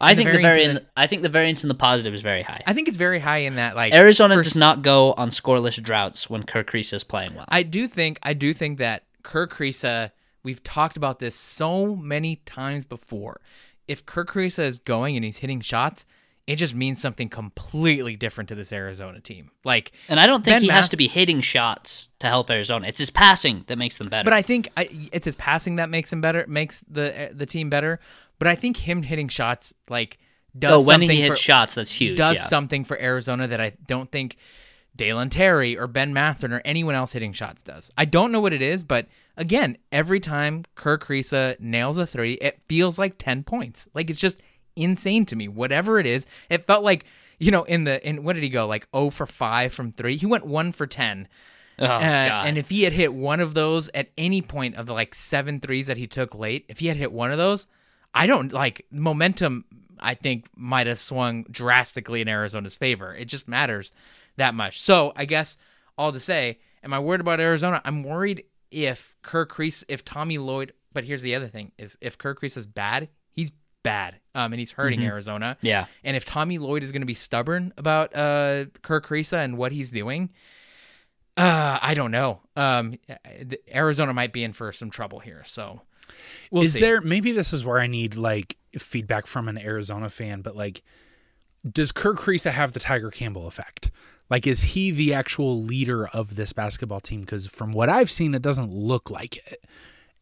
[0.00, 2.22] I And think the variance in the- I think the variance in the positive is
[2.22, 2.60] very high.
[2.66, 5.80] I think it's very high in that like Arizona first- does not go on scoreless
[5.82, 7.44] droughts when Kirk Kriisa is playing well.
[7.48, 10.10] I do think I do think that Kirk Kriisa.
[10.42, 13.40] We've talked about this so many times before.
[13.86, 16.06] If Kirk Kriisa is going and he's hitting shots,
[16.46, 19.50] it just means something completely different to this Arizona team.
[19.64, 22.88] Like, and I don't think Ben he has to be hitting shots to help Arizona.
[22.88, 24.24] It's his passing that makes them better.
[24.24, 27.70] but I think I, it's his passing that makes him better, makes the the team
[27.70, 28.00] better.
[28.38, 30.18] But I think him hitting shots like
[30.58, 32.18] does oh, when he hits for, shots, that's huge.
[32.18, 32.42] does yeah.
[32.44, 34.36] something for Arizona that I don't think
[34.94, 37.90] Dalen Terry or Ben Mathurin or anyone else hitting shots does.
[37.96, 42.34] I don't know what it is, but again, every time Kirk Kriisa nails a three,
[42.34, 43.88] it feels like ten points.
[43.94, 44.40] Like it's just
[44.76, 45.48] insane to me.
[45.48, 47.04] Whatever it is, it felt like
[47.38, 50.16] you know in the in what did he go like oh for five from three?
[50.16, 51.26] He went one for ten.
[51.78, 52.46] Oh, Uh, God.
[52.48, 55.58] and if he had hit one of those at any point of the like seven
[55.58, 57.66] threes that he took late, if he had hit one of those,
[58.14, 59.64] I don't like momentum.
[59.98, 63.14] I think might have swung drastically in Arizona's favor.
[63.14, 63.92] It just matters
[64.36, 64.80] that much.
[64.80, 65.58] So I guess
[65.96, 67.80] all to say, am I worried about Arizona?
[67.84, 70.72] I'm worried if Kirk Kriisa, if Tommy Lloyd.
[70.92, 73.50] But here's the other thing: is if Kirk Kriisa is bad, he's
[73.82, 75.56] bad, um, and he's hurting Arizona.
[75.60, 75.86] Yeah.
[76.04, 79.72] And if Tommy Lloyd is going to be stubborn about uh, Kirk Kriisa and what
[79.72, 80.30] he's doing,
[81.36, 82.40] uh, I don't know.
[82.56, 82.98] Um,
[83.74, 85.42] Arizona might be in for some trouble here.
[85.46, 85.80] So
[86.50, 86.80] we'll is see.
[86.80, 90.82] there maybe this is where I need like feedback from an Arizona fan, but like
[91.70, 93.90] does Kirk Kriisa have the Tiger Campbell effect?
[94.30, 97.20] Like is he the actual leader of this basketball team?
[97.20, 99.64] Because from what I've seen, it doesn't look like it.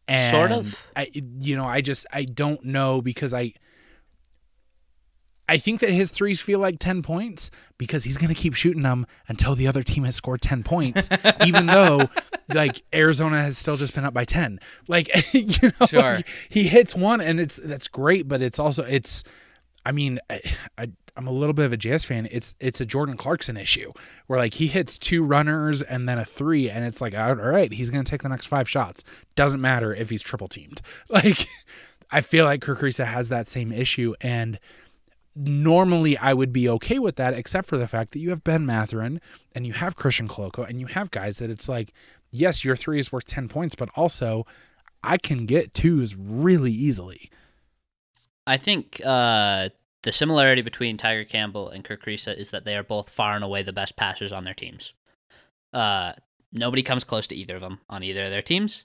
[0.07, 0.75] And Sort of.
[0.95, 3.53] I you know, I just I don't know because I
[5.49, 8.83] I think that his threes feel like 10 points because he's going to keep shooting
[8.83, 11.09] them until the other team has scored 10 points,
[11.45, 12.09] even though
[12.47, 14.61] like Arizona has still just been up by 10.
[14.87, 16.15] Like, you know, Sure.
[16.49, 19.25] he, he hits one and it's, that's great, but it's also, it's,
[19.85, 20.41] I mean, I,
[20.77, 22.27] I, I'm a little bit of a Jazz fan.
[22.31, 23.91] It's, it's a Jordan Clarkson issue
[24.27, 27.71] where like he hits two runners and then a three and it's like, all right,
[27.71, 29.03] he's to take the next five shots.
[29.35, 30.81] Doesn't matter if he's triple teamed.
[31.09, 31.47] Like,
[32.13, 34.59] I feel like Kirk has that same issue and,
[35.35, 38.65] normally I would be okay with that, except for the fact that you have Ben
[38.65, 39.21] Mathurin
[39.53, 41.93] and you have Christian Koloko and you have guys that it's like,
[42.31, 44.45] yes, your three is worth 10 points, but also
[45.03, 47.29] I can get twos really easily.
[48.45, 49.69] I think uh,
[50.03, 53.43] the similarity between Tiger Campbell and Kirk Kriisa is that they are both far and
[53.43, 54.93] away the best passers on their teams.
[55.73, 56.13] Uh,
[56.51, 58.83] nobody comes close to either of them on either of their teams.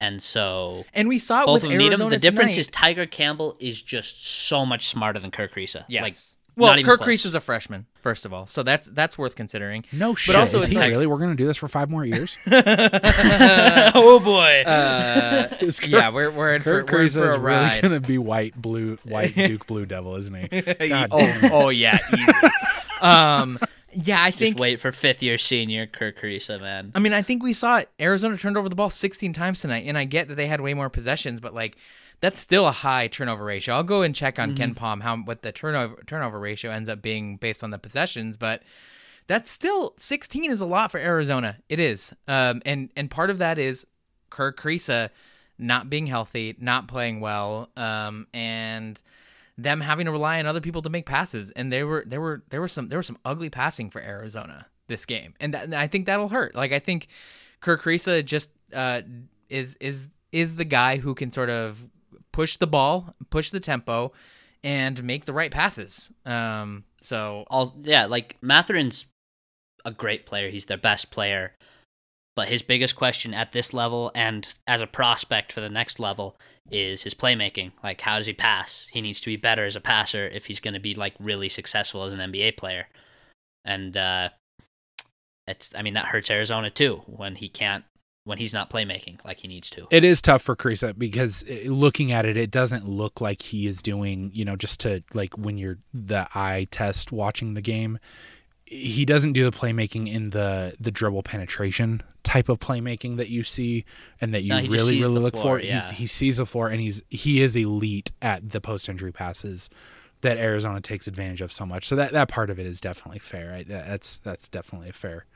[0.00, 2.10] And so and we saw it both with of them Arizona him.
[2.10, 5.84] The difference is Tiger Campbell is just so much smarter than Kirk Kriisa.
[5.88, 6.36] yes.
[6.54, 7.22] Like, well, Kirk close.
[7.22, 9.84] Kriisa is a freshman, first of all, so that's that's worth considering.
[9.90, 10.34] No shit.
[10.34, 11.06] but also is he like- really?
[11.06, 12.36] We're going to do this for five more years?
[12.46, 14.62] oh boy.
[14.66, 15.48] Uh,
[15.86, 17.82] yeah, we're we're in for, Kirk we're in for is a really ride.
[17.82, 20.88] going to be white, blue, white Duke Blue Devil, isn't he?
[20.88, 22.50] God oh, oh yeah, easy.
[23.00, 23.58] um,
[23.94, 26.92] yeah, I just think wait for fifth year senior Kirk Kriisa, man.
[26.94, 27.88] I mean, I think we saw it.
[28.00, 30.74] Arizona turned over the ball 16 times tonight, and I get that they had way
[30.74, 31.76] more possessions, but like
[32.22, 33.74] that's still a high turnover ratio.
[33.74, 37.36] I'll go and check on KenPom how what the turnover turnover ratio ends up being
[37.36, 38.62] based on the possessions, but
[39.26, 41.58] that's still 16 is a lot for Arizona.
[41.68, 43.86] It is, um, and and part of that is
[44.30, 45.10] Kirk Kriisa
[45.58, 49.02] not being healthy, not playing well, um, and
[49.58, 51.50] them having to rely on other people to make passes.
[51.50, 54.66] And there were there were there were some there was some ugly passing for Arizona
[54.86, 56.54] this game, and, that, and I think that'll hurt.
[56.54, 57.08] Like I think
[57.60, 59.02] Kirk Kriisa just uh,
[59.48, 61.88] is is is the guy who can sort of
[62.32, 64.12] push the ball, push the tempo,
[64.64, 66.10] and make the right passes.
[66.24, 69.06] Um, so all yeah, like Mathurin's
[69.84, 70.50] a great player.
[70.50, 71.52] He's their best player.
[72.34, 76.36] But his biggest question at this level and as a prospect for the next level
[76.70, 77.72] is his playmaking.
[77.84, 78.88] Like how does he pass?
[78.90, 81.50] He needs to be better as a passer if he's going to be like really
[81.50, 82.88] successful as an NBA player.
[83.66, 84.30] And uh
[85.46, 87.84] it's I mean that hurts Arizona too when he can't
[88.24, 89.86] when he's not playmaking like he needs to.
[89.90, 93.66] It is tough for Kriisa because uh, looking at it, it doesn't look like he
[93.66, 97.98] is doing, you know, just to like when you're the eye test watching the game,
[98.64, 103.42] he doesn't do the playmaking in the the dribble penetration type of playmaking that you
[103.42, 103.84] see
[104.20, 105.64] and that you No, really really look floor, for.
[105.64, 105.88] yeah.
[105.90, 109.68] He, he sees the floor and he's he is elite at the post injury passes
[110.20, 111.88] that Arizona takes advantage of so much.
[111.88, 113.50] So that that part of it is definitely fair.
[113.50, 113.66] Right?
[113.66, 115.26] That's that's definitely a fair.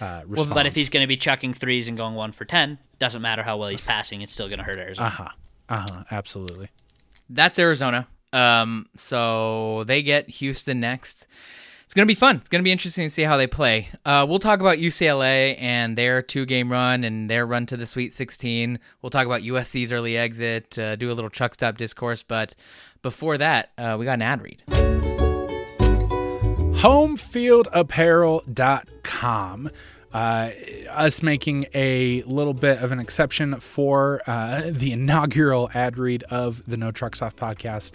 [0.00, 2.78] Uh, Well, but if he's going to be chucking threes and going 1 for 10,
[2.98, 5.06] doesn't matter how well he's passing, it's still going to hurt Arizona.
[5.08, 5.28] uh huh
[5.68, 6.68] uh huh absolutely.
[7.30, 8.06] that's Arizona.
[8.32, 11.26] Um, so they get Houston next.
[11.84, 12.36] it's going to be fun.
[12.36, 13.88] It's going to be interesting to see how they play.
[14.04, 17.86] Uh, we'll talk about UCLA and their two game run and their run to the
[17.86, 18.78] Sweet 16.
[19.02, 22.22] We'll talk about USC's early exit, uh, do a little truck stop discourse.
[22.22, 22.54] But
[23.02, 25.17] before that, uh, we got an ad read.
[26.78, 29.70] Homefieldapparel.com.
[30.12, 30.50] Uh,
[30.90, 36.62] us making a little bit of an exception for uh, the inaugural ad read of
[36.68, 37.90] the No Truck Stop podcast.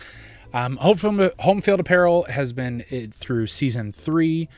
[0.54, 4.50] Um, Homefield, Homefield Apparel has been it, through season three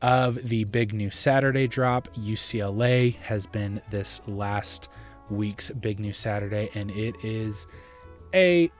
[0.00, 2.08] of the big new Saturday drop.
[2.16, 4.88] UCLA has been this last
[5.28, 7.66] week's big new Saturday, and it is
[8.32, 8.70] a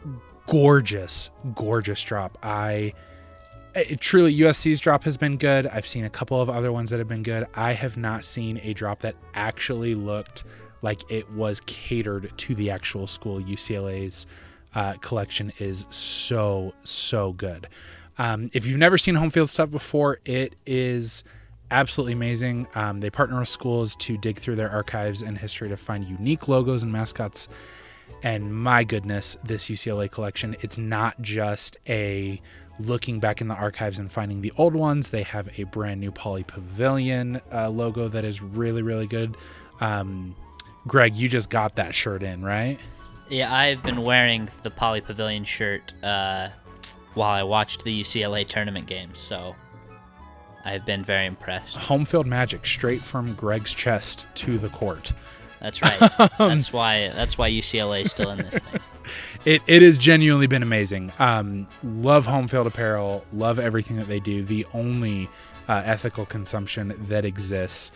[0.46, 2.38] gorgeous, gorgeous drop.
[2.42, 2.94] I
[3.74, 5.66] it, truly USC's drop has been good.
[5.66, 7.46] I've seen a couple of other ones that have been good.
[7.54, 10.44] I have not seen a drop that actually looked
[10.82, 13.40] like it was catered to the actual school.
[13.40, 14.26] UCLA's
[14.74, 17.68] uh, collection is so so good.
[18.18, 21.24] Um, if you've never seen home field stuff before, it is
[21.70, 22.66] absolutely amazing.
[22.74, 26.46] Um, they partner with schools to dig through their archives and history to find unique
[26.48, 27.48] logos and mascots.
[28.22, 32.40] And my goodness, this UCLA collection, it's not just a
[32.80, 35.10] looking back in the archives and finding the old ones.
[35.10, 39.36] They have a brand new Pauley Pavilion uh, logo that is really, really good.
[39.80, 40.34] Um,
[40.86, 42.78] Greg, you just got that shirt in, right?
[43.28, 46.50] Yeah, I've been wearing the Pauley Pavilion shirt uh,
[47.14, 49.54] while I watched the UCLA tournament games, so
[50.64, 51.76] I've been very impressed.
[51.76, 55.12] Home field magic straight from Greg's chest to the court.
[55.60, 55.98] That's right.
[56.38, 57.10] that's why.
[57.14, 58.80] That's why UCLA is still in this thing.
[59.44, 61.12] It, it has genuinely been amazing.
[61.18, 63.26] Um, love home field apparel.
[63.34, 64.42] Love everything that they do.
[64.42, 65.28] The only
[65.68, 67.92] uh, ethical consumption that exists.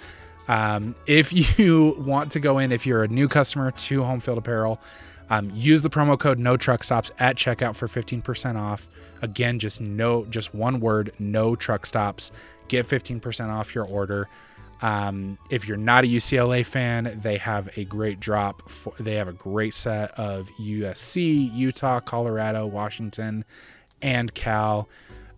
[0.48, 4.38] Um, if you want to go in, if you're a new customer to Home Field
[4.38, 4.80] Apparel,
[5.30, 8.88] um, use the promo code No Truck Stops at checkout for 15% off.
[9.20, 12.32] Again, just no, just one word, No Truck Stops.
[12.68, 14.28] Get 15% off your order.
[14.80, 18.68] Um, if you're not a UCLA fan, they have a great drop.
[18.68, 23.44] For, they have a great set of USC, Utah, Colorado, Washington,
[24.00, 24.88] and Cal.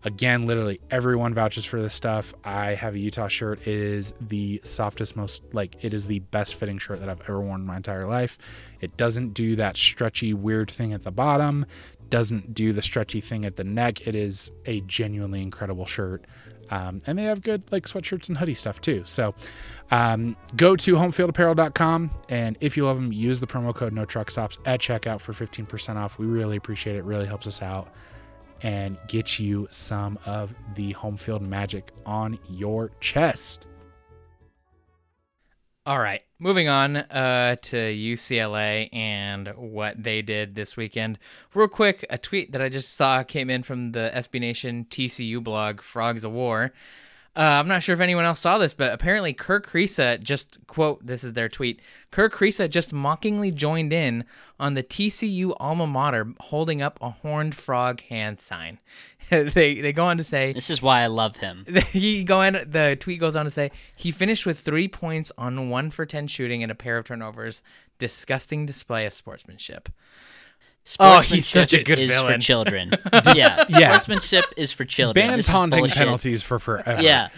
[0.03, 2.33] Again, literally everyone vouches for this stuff.
[2.43, 3.61] I have a Utah shirt.
[3.61, 7.41] It is the softest, most like it is the best fitting shirt that I've ever
[7.41, 8.39] worn in my entire life.
[8.81, 11.67] It doesn't do that stretchy, weird thing at the bottom,
[12.09, 14.07] doesn't do the stretchy thing at the neck.
[14.07, 16.25] It is a genuinely incredible shirt.
[16.71, 19.03] Um, and they have good like sweatshirts and hoodie stuff too.
[19.05, 19.35] So
[19.91, 24.31] um, go to homefieldapparel.com and if you love them, use the promo code No Truck
[24.31, 26.19] Stops at checkout for 15% off.
[26.19, 27.05] We really appreciate it.
[27.05, 27.93] Really helps us out
[28.63, 33.67] and get you some of the home field magic on your chest.
[35.87, 41.19] All right, moving on uh, to UCLA and what they did this weekend.
[41.55, 45.45] Real quick, a tweet that I just saw came in from the SB Nation TCU
[45.45, 46.73] blog, Frogs of War.
[47.37, 51.07] Uh, I'm not sure if anyone else saw this, but apparently Kerr Kriisa just quote
[51.07, 51.81] this is their tweet.
[52.11, 54.25] Kerr Kriisa just mockingly joined in
[54.59, 58.81] on the TCU alma mater holding up a horned frog hand sign.
[59.55, 61.65] they they go on to say This is why I love him.
[61.93, 65.69] he go on the tweet goes on to say he finished with three points on
[65.71, 67.63] one for ten shooting and a pair of turnovers.
[67.99, 69.89] Disgusting display of sportsmanship.
[70.99, 72.35] Oh, he's such a good is villain.
[72.35, 72.91] for children.
[73.35, 73.93] yeah, Yeah.
[73.93, 75.27] Sportsmanship is for children.
[75.29, 75.99] Ban This is taunting bullshit.
[75.99, 77.03] penalties for forever.
[77.03, 77.29] Yeah,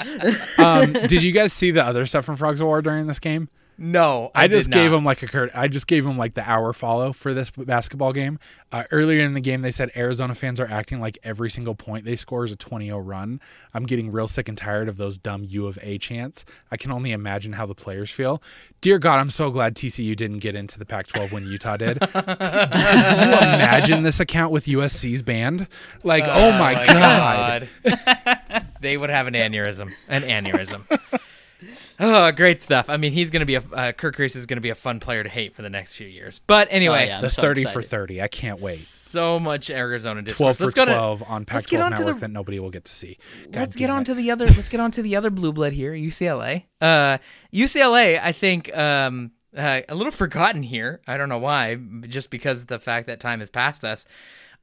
[0.58, 3.48] um, did you guys see the other stuff from Frogs of War during this game?
[3.84, 4.98] No, I, I, just did gave not.
[4.98, 5.50] him like a curt.
[5.54, 8.38] I just gave him like the hour follow for this basketball game.
[8.70, 12.04] Uh, earlier in the game, they said Arizona fans are acting like every single point
[12.04, 13.40] they score is a 20-0 run.
[13.74, 16.44] I'm getting real sick and tired of those dumb U of A chants.
[16.70, 18.40] I can only imagine how the players feel.
[18.80, 21.98] Dear God, I'm so glad TCU didn't get into the Pac-12 when Utah did.
[22.12, 25.66] Can you imagine this account with USC's band?
[26.04, 27.68] Like, oh, my, God.
[27.84, 28.66] God.
[28.80, 29.92] they would have an aneurysm.
[30.08, 30.82] An aneurysm.
[32.04, 32.90] Oh, great stuff.
[32.90, 34.74] I mean, he's going to be a uh, Kerr Kriisa is going to be a
[34.74, 36.40] fun player to hate for the next few years.
[36.44, 37.20] But anyway, Oh, yeah.
[37.20, 38.20] The so 30 for 30.
[38.20, 38.74] I can't wait.
[38.76, 41.98] so much Arizona 12 for let's go 12 to, on let's get Pac-12 on to
[41.98, 43.18] network the- that nobody will get to see.
[43.52, 44.06] God let's get damn on it.
[44.06, 44.46] to the other.
[44.46, 46.64] Let's get on to the other blue blood here, UCLA.
[46.80, 47.18] Uh,
[47.54, 51.00] UCLA, I think um, uh, a little forgotten here.
[51.06, 51.76] I don't know why,
[52.08, 54.06] just because the fact that time has passed us.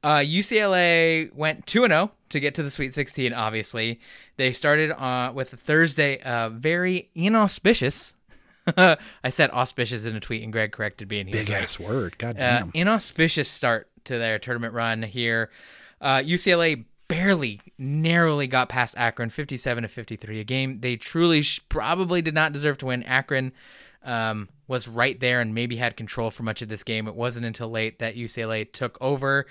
[0.02, 3.32] Uh, UCLA went two and zero to get to the Sweet 16.
[3.32, 4.00] Obviously,
[4.36, 8.14] they started uh, with a Thursday, uh, very inauspicious.
[8.76, 11.78] I said auspicious in a tweet, and Greg corrected me, and he Big right ass
[11.78, 12.16] word.
[12.18, 12.70] God uh, damn.
[12.74, 15.50] inauspicious start to their tournament run here.
[16.00, 20.40] Uh, UCLA barely, narrowly got past Akron, 57 to 53.
[20.40, 23.02] A game they truly sh- probably did not deserve to win.
[23.02, 23.52] Akron
[24.04, 27.08] um, was right there and maybe had control for much of this game.
[27.08, 29.46] It wasn't until late that UCLA took over.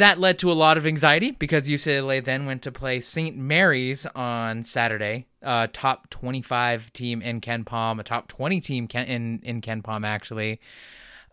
[0.00, 3.36] That led to a lot of anxiety because UCLA then went to play St.
[3.36, 9.40] Mary's on Saturday, uh, top 25 team in KenPom, a top 20 team Ken, in
[9.42, 10.58] in KenPom actually,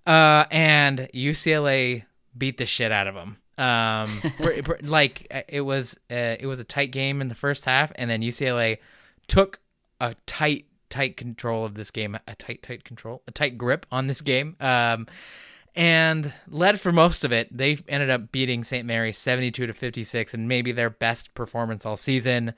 [0.05, 2.03] uh, and UCLA
[2.37, 3.37] beat the shit out of them.
[3.57, 4.21] Um,
[4.81, 8.09] like uh, it was uh, it was a tight game in the first half, and
[8.09, 8.79] then UCLA
[9.27, 9.61] took
[10.01, 14.07] a tight tight control of this game, a tight tight control, a tight grip on
[14.07, 14.57] this game.
[14.59, 15.07] Um,
[15.77, 17.55] and led for most of it.
[17.55, 18.85] They ended up beating St.
[18.85, 22.55] Mary's 72 to 56 and maybe their best performance all season.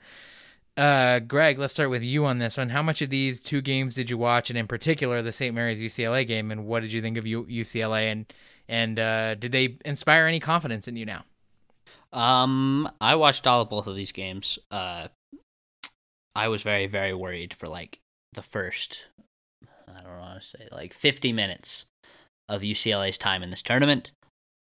[0.76, 2.70] Uh, Greg, let's start with you on this one.
[2.70, 5.54] How much of these two games did you watch, and in particular the St.
[5.54, 8.32] Mary's UCLA game, and what did you think of U- UCLA, and
[8.66, 11.24] and uh, did they inspire any confidence in you now?
[12.12, 14.58] Um, I watched all of both of these games.
[14.70, 15.08] Uh,
[16.34, 17.98] I was very very worried for like
[18.32, 19.06] the first,
[19.86, 21.84] I don't want to say like 50 minutes
[22.50, 24.10] of UCLA's time in this tournament.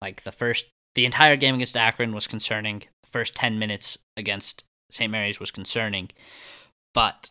[0.01, 0.65] Like the first,
[0.95, 2.79] the entire game against Akron was concerning.
[3.03, 5.11] The first 10 minutes against St.
[5.11, 6.09] Mary's was concerning.
[6.93, 7.29] But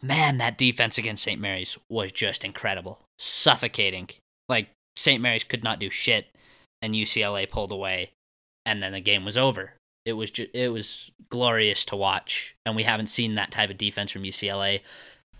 [0.00, 1.40] man, that defense against St.
[1.40, 3.00] Mary's was just incredible.
[3.18, 4.08] Suffocating.
[4.48, 5.20] Like St.
[5.20, 6.26] Mary's could not do shit
[6.80, 8.10] and UCLA pulled away
[8.64, 9.74] and then the game was over.
[10.04, 13.78] It was ju- it was glorious to watch and we haven't seen that type of
[13.78, 14.80] defense from UCLA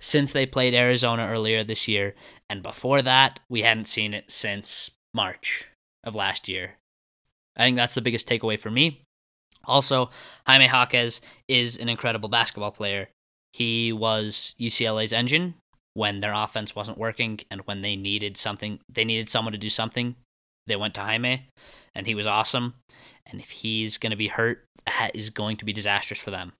[0.02, 2.14] since they played Arizona earlier this year.
[2.50, 5.68] And before that, we hadn't seen it since March
[6.04, 6.74] of last year.
[7.56, 9.02] I think that's the biggest takeaway for me.
[9.64, 10.10] Also,
[10.46, 13.08] Jaime Jaquez is an incredible basketball player.
[13.52, 15.54] He was UCLA's engine
[15.94, 19.70] when their offense wasn't working and when they needed something, they needed someone to do
[19.70, 20.16] something.
[20.66, 21.48] They went to Jaime,
[21.94, 22.74] and he was awesome.
[23.26, 26.52] And if he's going to be hurt, that is going to be disastrous for them.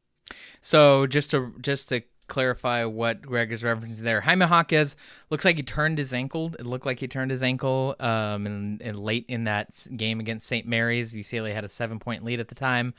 [0.61, 2.03] So just to just to
[2.33, 4.23] clarify what Greg is referencing there.
[4.23, 4.97] Jaime Jaquez
[5.29, 6.51] looks like he turned his ankle.
[6.59, 10.67] It looked like he turned his ankle um, and, late in that game against St.
[10.67, 11.15] Mary's.
[11.15, 12.95] UCLA had a seven point lead at the time.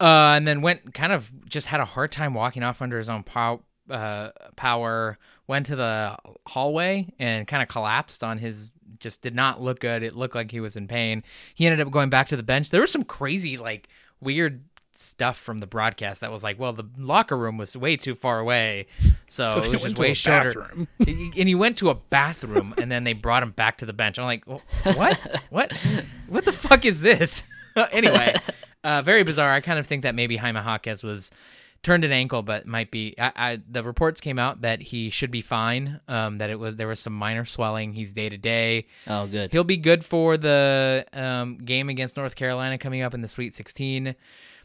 [0.00, 3.08] Uh, and then went kind of just had a hard time walking off under his
[3.08, 5.18] own pow- uh, power.
[5.46, 8.72] Went to the hallway and kind of collapsed on his.
[8.98, 10.02] Just did not look good.
[10.02, 11.22] It looked like he was in pain.
[11.54, 12.70] He ended up going back to the bench.
[12.70, 13.88] There was some crazy, like
[14.20, 14.64] weird
[15.00, 18.38] stuff from the broadcast that was like, well, the locker room was way too far
[18.38, 18.86] away,
[19.28, 20.68] so, so it was just way shorter.
[20.98, 24.18] and he went to a bathroom, and then they brought him back to the bench.
[24.18, 25.40] I'm like, what?
[25.50, 25.72] what?
[26.26, 27.42] What the fuck is this?
[27.92, 28.34] anyway,
[28.84, 29.52] uh, very bizarre.
[29.52, 31.30] I kind of think that maybe Jaime Jaquez was
[31.82, 33.14] turned an ankle, but might be.
[33.18, 36.00] I, I, the reports came out that he should be fine.
[36.08, 37.92] Um, that it was there was some minor swelling.
[37.92, 38.86] He's day to day.
[39.06, 39.52] Oh, good.
[39.52, 43.54] He'll be good for the um, game against North Carolina coming up in the Sweet
[43.54, 44.16] 16.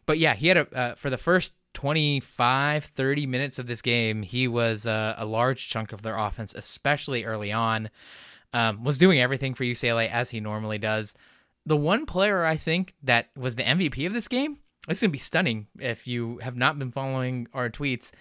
[0.06, 4.22] But yeah, he had a uh, for the first 25 30 minutes of this game
[4.22, 7.89] he was uh, a large chunk of their offense especially early on
[8.54, 11.16] um, was doing everything for ucla as he normally does.
[11.66, 15.14] The one player i think that was the mvp of this game it's going to
[15.14, 18.12] be stunning if you have not been following our tweets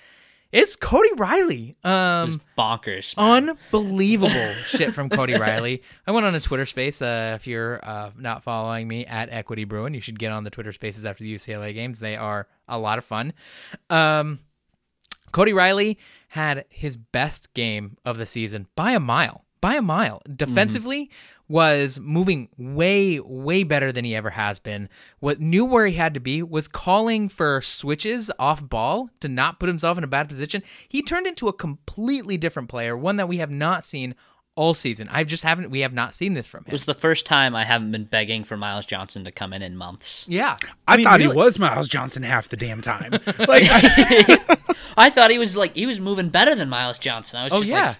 [0.52, 1.76] it's Cody Riley.
[1.82, 3.16] Um, bonkers.
[3.16, 3.48] Man.
[3.50, 5.82] Unbelievable shit from Cody Riley.
[6.06, 7.00] I went on a Twitter space.
[7.00, 10.50] Uh, if you're uh, not following me at Equity Bruin, you should get on the
[10.50, 12.00] Twitter spaces after the UCLA games.
[12.00, 13.32] They are a lot of fun.
[13.88, 14.40] Um,
[15.32, 15.98] Cody Riley
[16.32, 19.44] had his best game of the season by a mile.
[19.62, 20.20] By a mile.
[20.36, 24.88] Defensively, mm-hmm was moving way way better than he ever has been.
[25.20, 29.60] What knew where he had to be was calling for switches off ball to not
[29.60, 30.62] put himself in a bad position.
[30.88, 34.14] He turned into a completely different player one that we have not seen
[34.54, 35.10] all season.
[35.12, 36.68] I just haven't we have not seen this from him.
[36.68, 39.60] it was the first time i haven't been begging for Myles johnson to come in
[39.60, 40.24] in months.
[40.26, 40.56] Yeah.
[40.88, 43.12] I, I mean, thought really, he was Myles johnson half the damn time.
[43.12, 43.28] Like
[43.70, 44.56] I,
[44.96, 47.40] I, thought he was like he was moving better than Myles johnson.
[47.40, 47.88] I was oh just yeah.
[47.88, 47.96] like,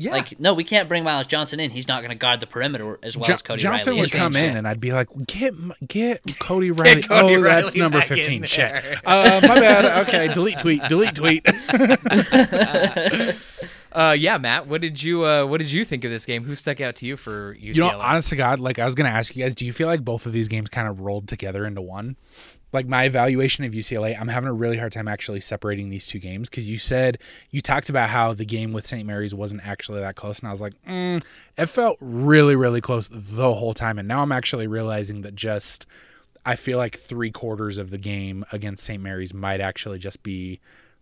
[0.00, 0.12] yeah.
[0.12, 1.70] Like, no, we can't bring Myles Johnson in.
[1.70, 4.00] He's not going to guard the perimeter as well jo- as Cody Johnson Riley.
[4.00, 5.54] would come in, and I'd be like, get
[5.86, 7.02] get Cody Riley.
[7.02, 8.44] get Cody oh, Riley that's number 15.
[8.44, 8.72] Shit.
[9.04, 10.06] Uh, my bad.
[10.08, 10.82] Okay, delete tweet.
[10.88, 11.46] Delete tweet.
[13.92, 16.44] uh, yeah, Matt, what did you uh, what did you think of this game?
[16.44, 17.74] Who stuck out to you for UCLA?
[17.74, 19.72] You know, honest to God, like I was going to ask you guys, do you
[19.72, 22.16] feel like both of these games kind of rolled together into one?
[22.72, 26.18] Like my evaluation of UCLA, I'm having a really hard time actually separating these two
[26.18, 27.18] games because you said
[27.50, 29.06] you talked about how the game with St.
[29.06, 31.22] Mary's wasn't actually that close, and I was like, mm,
[31.56, 35.86] it felt really, really close the whole time, and now I'm actually realizing that just
[36.44, 39.02] I feel like three quarters of the game against St.
[39.02, 40.60] Mary's might actually just be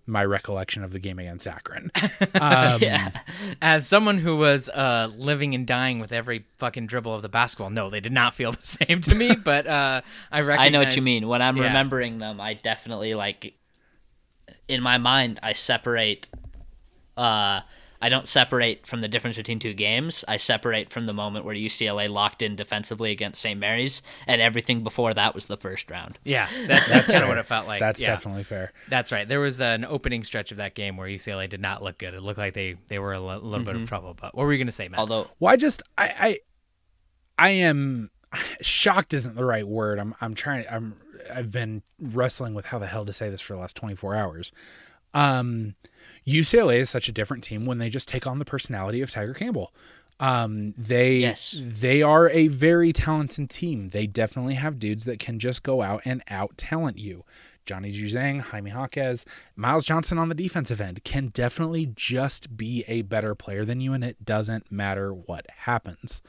[0.09, 1.91] my recollection of the game against Akron.
[2.41, 3.11] Um, yeah.
[3.61, 7.71] As someone who was uh, living and dying with every fucking dribble of the basketball,
[7.71, 9.35] no, they did not feel the same to me.
[9.45, 10.67] But uh, I recognize.
[10.67, 11.27] I know what you mean.
[11.27, 11.65] When I'm yeah.
[11.65, 13.55] remembering them, I definitely like.
[14.69, 16.29] In my mind, I separate.
[17.17, 17.61] Uh,
[18.01, 20.25] I don't separate from the difference between two games.
[20.29, 23.59] I separate from the moment where UCLA locked in defensively against St.
[23.59, 26.19] Mary's, and everything before that was the first round.
[26.25, 27.81] Yeah, that, that's kind of what it felt like.
[27.81, 28.09] That's yeah.
[28.09, 28.73] definitely fair.
[28.89, 29.27] That's right.
[29.27, 32.15] There was an opening stretch of that game where UCLA did not look good.
[32.15, 34.15] It looked like they they were a l- little bit of trouble.
[34.15, 35.01] But what were you going to say, Matt?
[35.01, 36.39] Although Well, I just I
[37.39, 38.11] I I am
[38.61, 39.99] shocked isn't the right word.
[39.99, 40.97] I'm I'm trying I'm
[41.33, 44.53] I've been wrestling with how the hell to say this for the last 24 hours.
[45.15, 45.75] Um
[46.29, 49.35] UCLA is such a different team when they just take on the personality of Tiger
[49.35, 49.73] Campbell.
[50.21, 51.55] Um they Yes.
[51.61, 53.91] they are a very talented team.
[53.91, 57.25] They definitely have dudes that can just go out and out talent you.
[57.67, 59.25] Johnny Juzang, Jaime Jaquez,
[59.55, 63.93] Myles Johnson on the defensive end can definitely just be a better player than you,
[63.93, 66.23] and it doesn't matter what happens.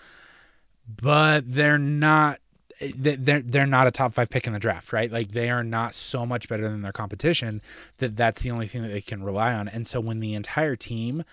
[0.86, 2.39] But they're not
[2.80, 5.11] they're they're not a top five pick in the draft, right?
[5.11, 7.61] Like they are not so much better than their competition
[7.97, 9.67] that that's the only thing that they can rely on.
[9.67, 11.23] And so when the entire team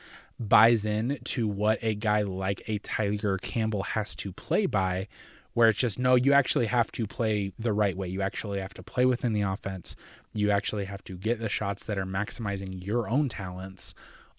[0.41, 5.09] buys in to what a guy like a Tiger Campbell has to play by,
[5.55, 8.09] where it's just no, you actually have to play the right way.
[8.09, 9.95] You actually have to play within the offense.
[10.35, 13.95] You actually have to get the shots that are maximizing your own talents.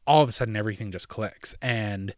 [0.06, 1.56] All of a sudden, everything just clicks.
[1.62, 2.14] And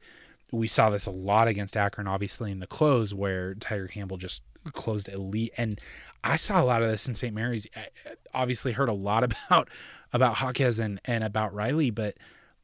[0.52, 4.44] we saw this a lot against Akron, obviously, in the close, where Tiger Campbell just
[4.74, 5.54] closed elite.
[5.58, 5.80] And
[6.24, 7.34] I saw a lot of this in St.
[7.34, 7.68] Mary's.
[7.76, 7.88] I
[8.34, 9.70] obviously heard a lot about
[10.12, 12.18] about Jaquez and, and about Riley, but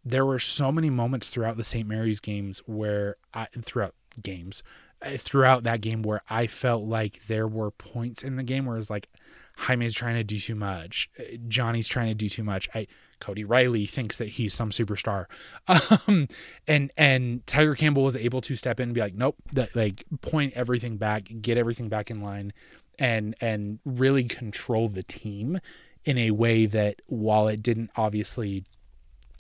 [0.03, 1.87] there were so many moments throughout the St.
[1.87, 4.63] Mary's games where I throughout games
[5.01, 8.77] uh, throughout that game where I felt like there were points in the game where
[8.77, 9.09] it's like
[9.57, 12.69] Jaime's trying to do too much, uh, Johnny's trying to do too much.
[12.73, 12.87] I
[13.19, 15.25] Cody Riley thinks that he's some superstar,
[16.07, 16.27] um,
[16.67, 20.03] and and Tiger Campbell was able to step in and be like, nope, that like
[20.21, 22.53] point everything back, get everything back in line,
[22.99, 25.59] and and really control the team
[26.03, 28.63] in a way that while it didn't obviously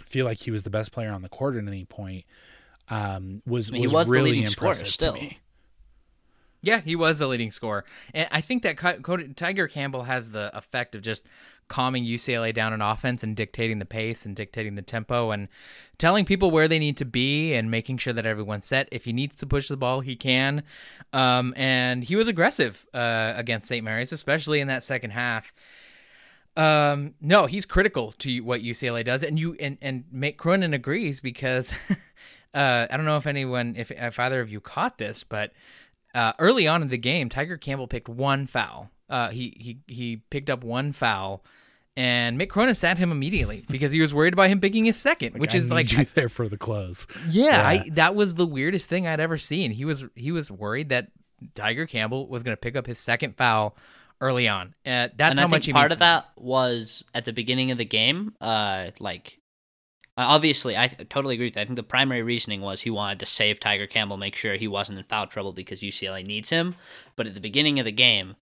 [0.03, 2.25] feel like he was the best player on the court at any point,
[2.89, 5.13] um, was I mean, he was, was really impressive still.
[5.13, 5.39] to me.
[6.65, 8.77] Yeah, he was the leading scorer, and I think that
[9.35, 11.25] Tiger Campbell has the effect of just
[11.67, 15.47] calming UCLA down in offense and dictating the pace and dictating the tempo and
[15.97, 18.87] telling people where they need to be and making sure that everyone's set.
[18.91, 20.63] If he needs to push the ball, he can.
[21.13, 23.83] Um, and he was aggressive uh, against St.
[23.83, 25.53] Mary's, especially in that second half.
[26.57, 31.19] Um, no, he's critical to what UCLA does, and you and and Mick Cronin agrees
[31.19, 31.73] because
[32.53, 35.51] uh, I don't know if anyone, if if either of you caught this, but
[36.15, 38.89] uh, early on in the game, Tiger Campbell picked one foul.
[39.09, 41.43] Uh, he he he picked up one foul,
[41.95, 45.37] and Mick Cronin sat him immediately because he was worried about him picking his second,
[45.37, 47.05] which I is like you there for the close.
[47.29, 49.71] yeah, I, that was the weirdest thing I'd ever seen.
[49.71, 51.09] He was he was worried that
[51.53, 53.75] Tiger Campbell was going to pick up his second foul
[54.21, 54.73] early on.
[54.85, 57.33] Uh, that's and how I much think he part means of that was at the
[57.33, 58.33] beginning of the game.
[58.41, 59.39] Uh, like
[60.17, 61.61] uh, obviously, I th- totally agree with that.
[61.61, 64.67] I think the primary reasoning was he wanted to save Tiger Campbell, make sure he
[64.67, 66.75] wasn't in foul trouble because UCLA needs him.
[67.15, 68.35] But at the beginning of the game,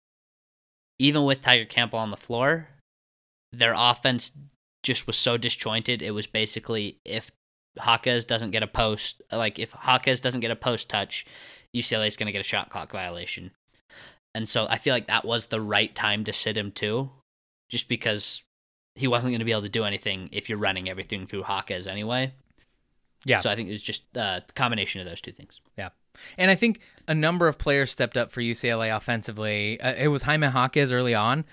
[0.99, 2.68] even with Tiger Campbell on the floor,
[3.53, 4.33] their offense
[4.83, 6.03] just was so disjointed.
[6.03, 7.31] It was basically if
[7.77, 11.25] Jaquez doesn't get a post, like if Jaquez doesn't get a post touch,
[11.75, 13.53] UCLA is going to get a shot clock violation.
[14.35, 17.11] And so I feel like that was the right time to sit him too,
[17.68, 18.43] just because
[18.95, 21.86] he wasn't going to be able to do anything if you're running everything through Jaquez
[21.86, 22.32] anyway.
[23.24, 23.41] Yeah.
[23.41, 25.61] So I think it was just a combination of those two things.
[25.76, 25.91] Yeah.
[26.38, 29.80] And I think a number of players stepped up for UCLA offensively.
[29.80, 31.45] Uh, it was Jaime Jaquez early on.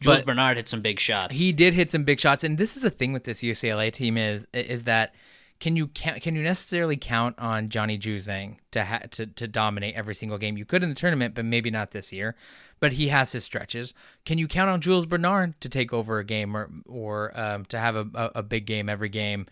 [0.00, 1.34] Jules Bernard hit some big shots.
[1.34, 4.18] he did hit some big shots, and this is the thing with this UCLA team
[4.18, 5.14] is is that
[5.60, 9.94] can you count, can you necessarily count on Johnny Juzang to ha- to to dominate
[9.94, 10.56] every single game?
[10.56, 12.34] You could in the tournament, but maybe not this year.
[12.80, 13.94] But he has his stretches.
[14.24, 17.78] Can you count on Jules Bernard to take over a game or or um, to
[17.78, 19.46] have a, a, a big game every game?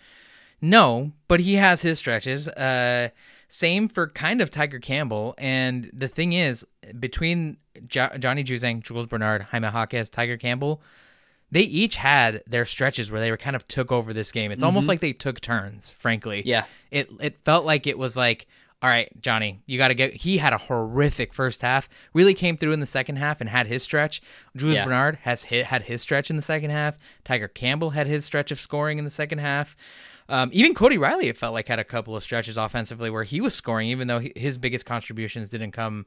[0.61, 2.47] No, but he has his stretches.
[2.49, 3.09] Uh,
[3.49, 5.35] same for kind of Tiger Campbell.
[5.37, 6.65] And the thing is,
[6.99, 10.81] between jo- Johnny Juzang, Jules Bernard, Jaime Jaquez, Tiger Campbell,
[11.53, 14.51] they each had their stretches where they were kind of took over this game.
[14.51, 16.43] It's almost like they took turns, frankly.
[16.47, 16.65] Yeah.
[16.91, 18.47] It it felt like it was like,
[18.81, 20.15] all right, Johnny, you got to get.
[20.15, 21.91] He had a horrific first half.
[22.15, 24.23] Really came through in the second half and had his stretch.
[24.57, 24.87] Jules Yeah.
[24.87, 26.99] Bernard has hit, had his stretch in the second half.
[27.23, 29.77] Tiger Campbell had his stretch of scoring in the second half.
[30.31, 33.43] Um, even Cody Riley, it felt like had a couple of stretches offensively where he
[33.43, 36.07] was scoring, even though his biggest contributions didn't come,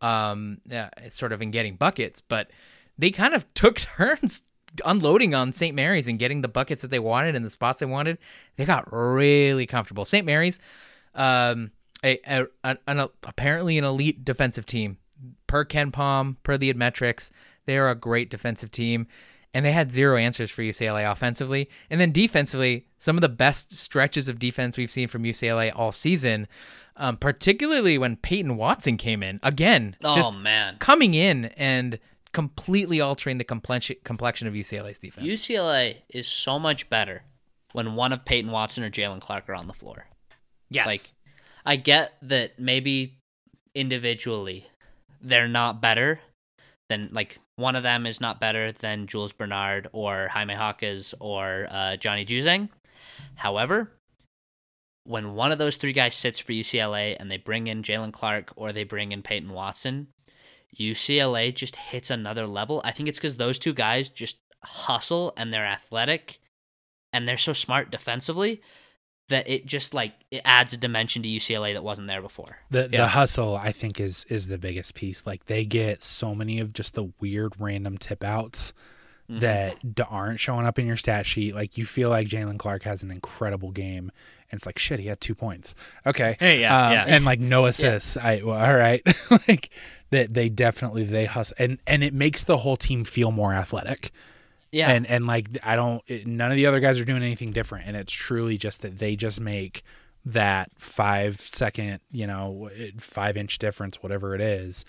[0.00, 2.20] um, yeah, sort of in getting buckets.
[2.20, 2.50] But
[2.96, 4.42] they kind of took turns
[4.84, 5.74] unloading on St.
[5.74, 8.18] Mary's and getting the buckets that they wanted in the spots they wanted.
[8.56, 10.04] They got really comfortable.
[10.04, 10.26] St.
[10.26, 10.58] Mary's,
[11.14, 11.70] um,
[12.02, 14.98] a, a, an, an apparently an elite defensive team
[15.46, 17.30] per KenPom, per the metrics.
[17.66, 19.06] They are a great defensive team.
[19.54, 21.70] and they had zero answers for UCLA offensively.
[21.88, 25.92] And then defensively, some of the best stretches of defense we've seen from UCLA all
[25.92, 26.48] season,
[26.96, 29.38] um, particularly when Peyton Watson came in.
[29.44, 31.98] Again, Oh just man, coming in and
[32.34, 35.26] completely altering the complexion complexion of UCLA's defense.
[35.26, 37.22] UCLA is so much better
[37.72, 40.06] when one of Peyton Watson or Jaylen Clark are on the floor.
[40.68, 40.86] yes.
[40.86, 41.00] Like,
[41.64, 43.16] I get that maybe
[43.74, 44.66] individually
[45.22, 46.20] they're not better
[46.90, 51.66] than like one of them is not better than Jules Bernard or Jaime Jaquez or
[51.70, 52.68] uh, Johnny Juzang.
[53.36, 53.90] However,
[55.04, 58.52] when one of those three guys sits for UCLA and they bring in Jaylen Clark
[58.56, 60.08] or they bring in Peyton Watson,
[60.78, 62.80] UCLA just hits another level.
[62.84, 66.38] I think it's because those two guys just hustle and they're athletic
[67.12, 68.60] and they're so smart defensively
[69.28, 72.58] that it just like it adds a dimension to UCLA that wasn't there before.
[72.70, 73.02] The Yeah.
[73.02, 75.26] the hustle I think is is the biggest piece.
[75.26, 78.72] Like they get so many of just the weird random tip outs
[79.30, 79.38] Mm-hmm.
[79.40, 81.54] that d- aren't showing up in your stat sheet.
[81.54, 84.12] Like you feel like Jaylen Clark has an incredible game,
[84.50, 85.00] and it's like shit.
[85.00, 85.74] He had two points.
[86.04, 87.04] Okay, Hey, yeah, Um, yeah.
[87.08, 88.18] and like no assists.
[88.18, 89.00] I well, all right.
[89.48, 89.70] like
[90.10, 94.10] that they definitely they hustle, and and it makes the whole team feel more athletic.
[94.72, 94.90] Yeah.
[94.90, 97.86] And and like I don't it, none of the other guys are doing anything different
[97.86, 99.84] and it's truly just that they just make
[100.26, 102.68] that 5 second, you know,
[102.98, 104.84] 5 inch difference whatever it is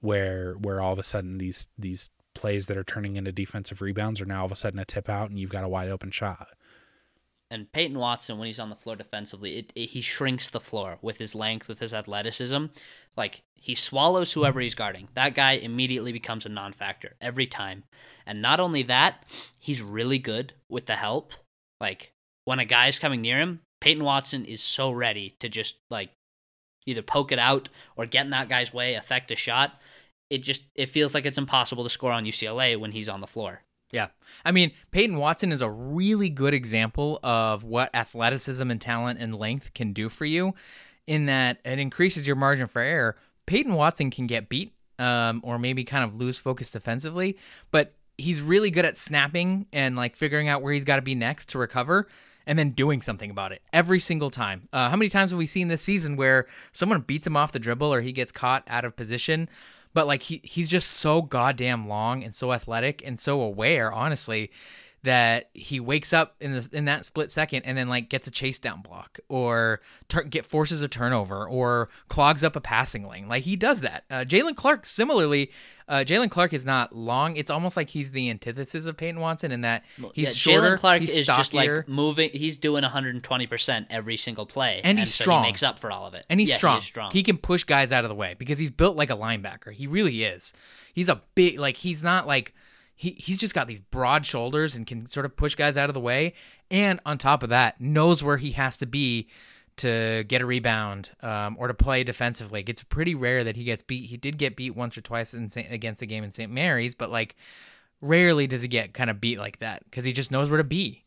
[0.00, 4.20] where where all of a sudden these these plays that are turning into defensive rebounds
[4.20, 6.10] are now all of a sudden a tip out and you've got a wide open
[6.10, 6.48] shot.
[7.52, 10.96] and Peyton Watson, when he's on the floor defensively, it, it, he shrinks the floor
[11.02, 12.66] with his length, with his athleticism.
[13.14, 15.08] Like he swallows whoever he's guarding.
[15.12, 17.84] That guy immediately becomes a non-factor every time.
[18.24, 19.24] And not only that,
[19.58, 21.34] he's really good with the help.
[21.78, 22.12] Like
[22.46, 26.08] when a guy's coming near him, Peyton Watson is so ready to just like
[26.86, 29.78] either poke it out or get in that guy's way, affect a shot.
[30.32, 33.26] It just it feels like it's impossible to score on UCLA when he's on the
[33.26, 33.60] floor.
[33.90, 34.08] Yeah.
[34.44, 39.38] I mean, Peyton Watson is a really good example of what athleticism and talent and
[39.38, 40.54] length can do for you
[41.06, 43.16] in that it increases your margin for error.
[43.44, 47.36] Peyton Watson can get beat um, or maybe kind of lose focus defensively,
[47.70, 51.14] but he's really good at snapping and like figuring out where he's got to be
[51.14, 52.06] next to recover
[52.46, 54.68] and then doing something about it every single time.
[54.72, 57.58] Uh, how many times have we seen this season where someone beats him off the
[57.58, 59.48] dribble or he gets caught out of position?
[59.94, 64.50] But like he he's just so goddamn long and so athletic and so aware, honestly,
[65.04, 68.30] that he wakes up in the in that split second and then like gets a
[68.30, 73.26] chase down block or tur- get forces a turnover or clogs up a passing lane.
[73.26, 74.04] Like he does that.
[74.08, 75.50] Uh, Jaylen Clark similarly.
[75.88, 77.36] Uh, Jaylen Clark is not long.
[77.36, 79.82] It's almost like he's the antithesis of Peyton Watson in that
[80.14, 80.76] he's yeah, shorter.
[80.76, 82.30] Jaylen Clark he's is just like moving.
[82.30, 85.42] He's doing 120 percent every single play, And he's so strong.
[85.42, 86.78] He makes up for all of it, and he's Yeah, strong.
[86.80, 87.10] He, strong.
[87.10, 89.72] He can push guys out of the way because he's built like a linebacker.
[89.72, 90.52] He really is.
[90.94, 92.54] He's a big like he's not like
[93.02, 95.94] he he's just got these broad shoulders and can sort of push guys out of
[95.94, 96.34] the way.
[96.70, 99.26] And on top of that, knows where he has to be
[99.78, 102.62] to get a rebound um, or to play defensively.
[102.64, 104.08] It's pretty rare that he gets beat.
[104.08, 106.52] He did get beat once or twice in Saint, against the game in St.
[106.52, 107.34] Mary's, but like
[108.00, 110.64] rarely does he get kind of beat like that because he just knows where to
[110.64, 111.02] be.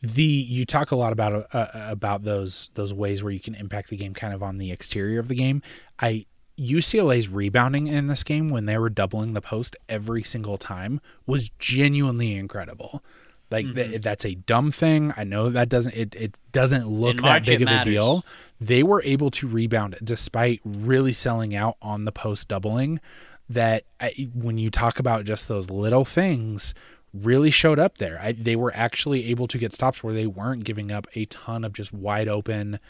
[0.00, 3.90] the you talk a lot about uh, about those those ways where you can impact
[3.90, 5.62] the game kind of on the exterior of the game
[6.00, 6.24] i
[6.58, 11.50] UCLA's rebounding in this game when they were doubling the post every single time was
[11.58, 13.02] genuinely incredible.
[13.50, 15.12] Like th- that's a dumb thing.
[15.16, 18.24] I know that doesn't it, it doesn't look In that big of a deal.
[18.60, 23.00] They were able to rebound despite really selling out on the post doubling.
[23.48, 26.74] That I, when you talk about just those little things,
[27.14, 28.18] really showed up there.
[28.20, 31.64] I, they were actually able to get stops where they weren't giving up a ton
[31.64, 32.80] of just wide open.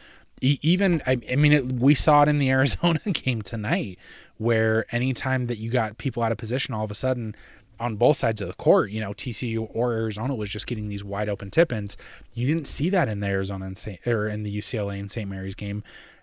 [0.42, 3.98] Even I, I mean, it, we saw it in the Arizona game tonight,
[4.38, 7.34] where anytime that you got people out of position, all of a sudden
[7.78, 11.04] on both sides of the court, you know, TCU or Arizona was just getting these
[11.04, 11.96] wide open tip ins.
[12.34, 15.28] You didn't see that in the Arizona and Saint, or in the UCLA and St.
[15.28, 15.82] Mary's game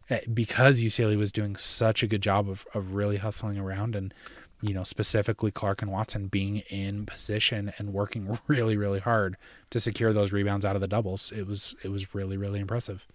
[0.09, 4.13] eh, because UCLA was doing such a good job of, of really hustling around and,
[4.61, 9.37] you know, specifically Clark and Watson being in position and working really, really hard
[9.69, 11.31] to secure those rebounds out of the doubles.
[11.31, 13.05] It was, it was really, really impressive.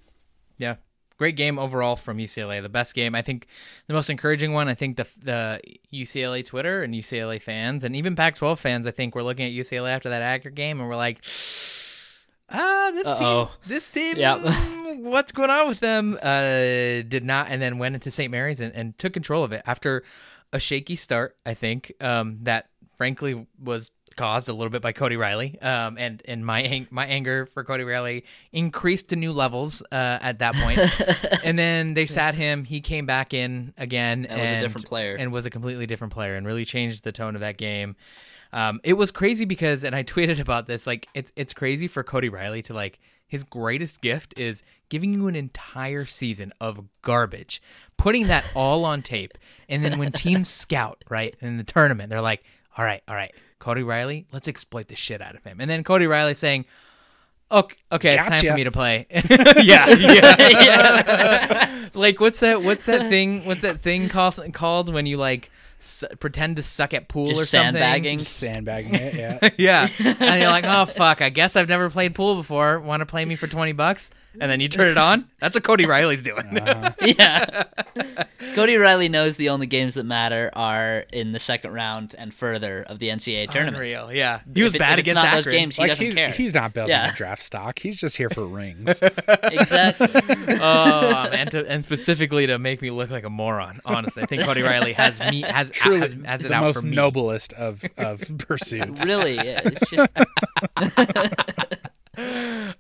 [0.59, 0.77] Yeah.
[1.19, 2.63] Great game overall from UCLA.
[2.63, 3.15] The best game.
[3.15, 3.49] I think
[3.89, 5.61] the most encouraging one, I think the the
[5.93, 9.53] UCLA Twitter and UCLA fans and even Pac 12 fans, I think, were looking at
[9.53, 11.21] UCLA after that Akron game and we're like,
[12.51, 13.45] ah, this Uh-oh.
[13.47, 14.41] team, this team, Yep.
[15.01, 16.17] what's going on with them?
[16.23, 18.31] Uh, did not, and then went into St.
[18.31, 20.05] Mary's and, and took control of it after
[20.53, 25.17] a shaky start, I think, um, that frankly was caused a little bit by Cody
[25.17, 25.59] Riley.
[25.63, 29.95] Um, and and my ang- my anger for Cody Riley increased to new levels uh,
[30.21, 30.79] at that point.
[31.45, 32.65] and then they sat him.
[32.65, 35.15] He came back in again And was a different player.
[35.15, 37.97] and was a completely different player and really changed the tone of that game.
[38.53, 40.87] Um, it was crazy because, and I tweeted about this.
[40.87, 45.29] Like, it's it's crazy for Cody Riley to like his greatest gift is giving you
[45.29, 47.61] an entire season of garbage,
[47.99, 49.37] putting that all on tape,
[49.69, 52.43] and then when teams scout right in the tournament, they're like,
[52.77, 55.85] "All right, all right, Cody Riley, let's exploit the shit out of him," and then
[55.85, 56.65] Cody Riley saying.
[57.51, 59.07] Okay, okay, it's time for me to play.
[59.11, 61.89] yeah, yeah.
[61.95, 62.63] like what's that?
[62.63, 63.47] What's that thing?
[63.47, 64.39] What's that thing called?
[64.53, 65.51] Called when you like
[65.81, 67.81] s- pretend to suck at pool Just or something?
[67.81, 68.19] sandbagging.
[68.19, 69.49] Sandbagging it, yeah.
[69.57, 69.89] yeah,
[70.21, 72.81] and you're like, oh fuck, I guess I've never played pool before.
[72.81, 74.11] Want to play me for twenty bucks?
[74.41, 75.29] And then you turn it on.
[75.41, 76.59] That's what Cody Riley's doing.
[76.59, 76.93] Uh-huh.
[77.03, 77.65] yeah.
[78.55, 82.83] Cody Riley knows the only games that matter are in the second round and further
[82.85, 83.77] of the NCAA tournament.
[83.77, 84.13] Unreal.
[84.13, 86.05] Yeah, he was If it- bad if it's against not those games, he like doesn't
[86.05, 86.31] he's care.
[86.31, 87.11] he's not building Yeah.
[87.11, 87.79] a draft stock.
[87.81, 89.01] He's just here for rings.
[89.03, 90.09] exactly.
[90.61, 93.81] oh, and, to, and specifically to make me look like a moron.
[93.85, 96.81] Honestly, I think Cody Riley has me has Truly, has, has it the out most
[96.81, 96.95] for me.
[96.95, 99.05] noblest of of pursuits.
[99.05, 100.09] really, yeah, it's just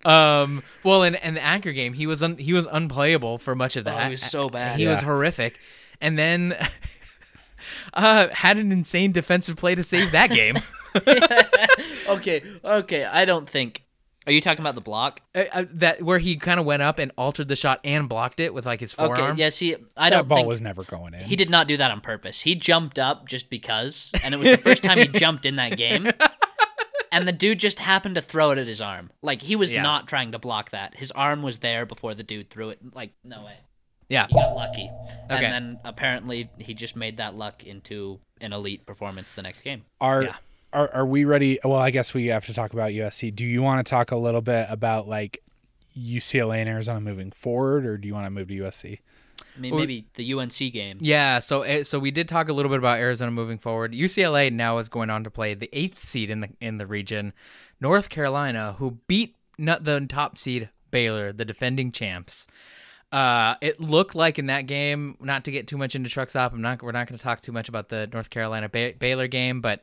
[0.04, 0.62] Um.
[0.82, 3.84] Well, in, in the Akron game, he was un, he was unplayable for much of
[3.84, 4.00] that.
[4.00, 4.78] Oh, he was so bad.
[4.78, 5.58] He was horrific,
[6.00, 6.56] and then
[7.94, 10.56] uh had an insane defensive play to save that game.
[12.08, 12.42] okay.
[12.64, 13.84] Okay, I don't think.
[14.26, 15.22] Are you talking about the block?
[15.34, 18.40] Uh, uh, that where he kind of went up and altered the shot and blocked
[18.40, 19.20] it with like his forearm.
[19.32, 19.48] Okay, yeah.
[19.48, 21.20] See, I don't That ball think was never going in.
[21.24, 22.40] he did not do that on purpose.
[22.42, 25.78] He jumped up just because, and it was the first time he jumped in that
[25.78, 26.10] game.
[27.12, 29.10] And the dude just happened to throw it at his arm.
[29.22, 29.82] Like he was Yeah.
[29.82, 30.96] not trying to block that.
[30.96, 32.78] His arm was there before the dude threw it.
[32.94, 33.54] Like no way.
[34.08, 34.26] Yeah.
[34.28, 34.90] He got lucky.
[35.30, 35.44] Okay.
[35.44, 39.84] And then apparently he just made that luck into an elite performance the next game.
[40.00, 40.34] Are Yeah.
[40.72, 41.58] are are we ready?
[41.64, 43.30] Well, I guess we have to talk about USC.
[43.30, 45.42] Do you want to talk a little bit about like
[45.96, 49.00] UCLA and Arizona moving forward, or do you want to move to USC?
[49.56, 50.98] I mean, maybe the UNC game.
[51.00, 53.92] Yeah, so uh, so we did talk a little bit about Arizona moving forward.
[53.92, 57.32] UCLA now is going on to play the eighth seed in the in the region,
[57.80, 62.46] North Carolina, who beat not the top seed Baylor, the defending champs.
[63.10, 66.52] Uh, it looked like in that game, not to get too much into truck stop.
[66.52, 66.82] I'm not.
[66.82, 69.80] We're not going to talk too much about the North Carolina ba- Baylor game, but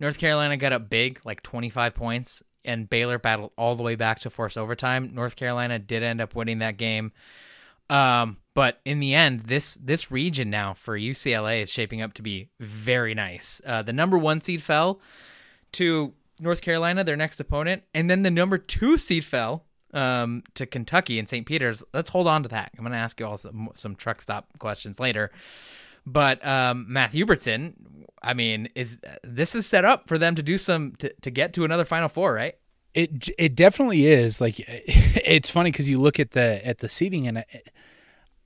[0.00, 4.18] North Carolina got up big, like 25 points, and Baylor battled all the way back
[4.20, 5.14] to force overtime.
[5.14, 7.12] North Carolina did end up winning that game.
[7.88, 12.22] Um, but in the end, this this region now for UCLA is shaping up to
[12.22, 13.60] be very nice.
[13.66, 15.00] Uh, the number one seed fell
[15.72, 20.66] to North Carolina, their next opponent, and then the number two seed fell um, to
[20.66, 21.46] Kentucky and St.
[21.46, 21.82] Peter's.
[21.92, 22.72] Let's hold on to that.
[22.76, 25.30] I'm going to ask you all some, some truck stop questions later.
[26.06, 27.74] But um, Matt Hubertson,
[28.22, 31.54] I mean, is this is set up for them to do some to, to get
[31.54, 32.56] to another Final Four, right?
[32.92, 34.40] It it definitely is.
[34.40, 37.70] Like it's funny because you look at the at the seating and it,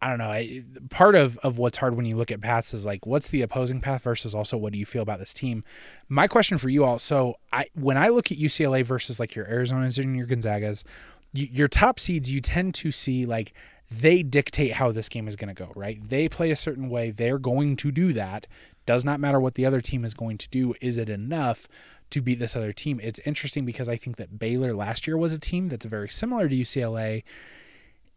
[0.01, 0.31] I don't know.
[0.31, 3.43] I, part of of what's hard when you look at paths is like what's the
[3.43, 5.65] opposing path versus also what do you feel about this team.
[6.09, 6.99] My question for you all.
[6.99, 10.85] So I when I look at UCLA versus like your Arizonas and your Gonzagas,
[11.33, 13.53] you, your top seeds, you tend to see like
[13.91, 15.73] they dictate how this game is going to go.
[15.75, 15.99] Right?
[16.07, 17.11] They play a certain way.
[17.11, 18.47] They're going to do that.
[18.87, 20.75] Does not matter what the other team is going to do.
[20.81, 21.69] Is it enough?
[22.11, 22.99] to beat this other team.
[23.03, 26.49] It's interesting because I think that Baylor last year was a team that's very similar
[26.49, 27.23] to UCLA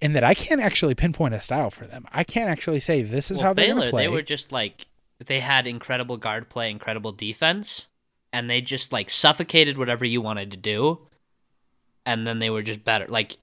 [0.02, 2.06] in that I can't actually pinpoint a style for them.
[2.12, 4.04] I can't actually say this is well, how Baylor, to play.
[4.04, 4.88] they were just like
[5.26, 7.88] they had incredible guard play, incredible defense,
[8.34, 11.00] and they just like suffocated whatever you wanted to do,
[12.06, 13.06] and then they were just better.
[13.08, 13.38] Like,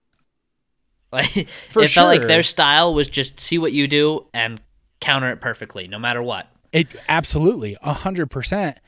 [1.13, 4.61] like For it felt like their style was just see what you do and
[5.01, 6.49] counter it perfectly, no matter what.
[6.73, 8.79] It absolutely a hundred percent.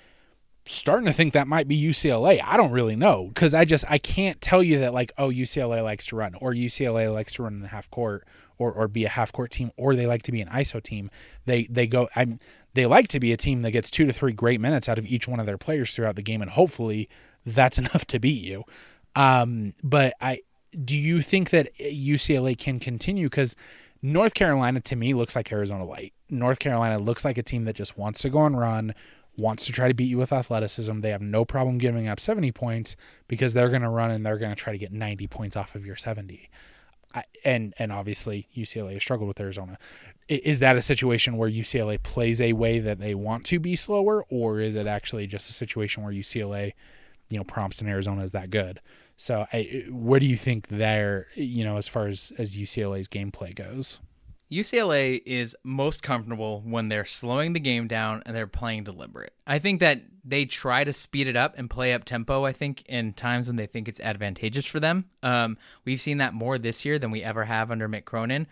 [0.71, 2.41] Starting to think that might be UCLA.
[2.45, 5.83] I don't really know because I just I can't tell you that like oh UCLA
[5.83, 8.25] likes to run or UCLA likes to run in the half court
[8.57, 11.11] or or be a half court team or they like to be an ISO team.
[11.45, 12.39] They they go I'm
[12.75, 15.07] they like to be a team that gets two to three great minutes out of
[15.07, 17.09] each one of their players throughout the game and hopefully
[17.45, 18.62] that's enough to beat you.
[19.16, 20.43] Um, but I
[20.85, 23.57] do you think that UCLA can continue because
[24.03, 26.12] North Carolina to me looks like Arizona light.
[26.31, 28.95] North Carolina looks like a team that just wants to go and run,
[29.41, 31.01] wants to try to beat you with athleticism.
[31.01, 34.38] They have no problem giving up 70 points because they're going to run and they're
[34.38, 36.49] going to try to get 90 points off of your 70.
[37.14, 39.78] I, and and obviously UCLA has struggled with Arizona.
[40.28, 44.24] Is that a situation where UCLA plays a way that they want to be slower,
[44.28, 46.74] or is it actually just a situation where UCLA,
[47.28, 48.80] you know, prompts in Arizona is that good?
[49.16, 51.26] So, I, what do you think there?
[51.34, 53.99] You know, as far as as UCLA's gameplay goes.
[54.51, 59.32] UCLA is most comfortable when they're slowing the game down and they're playing deliberate.
[59.46, 62.44] I think that they try to speed it up and play up tempo.
[62.44, 65.07] I think in times when they think it's advantageous for them.
[65.22, 68.46] Um, we've seen that more this year than we ever have under Mick Cronin.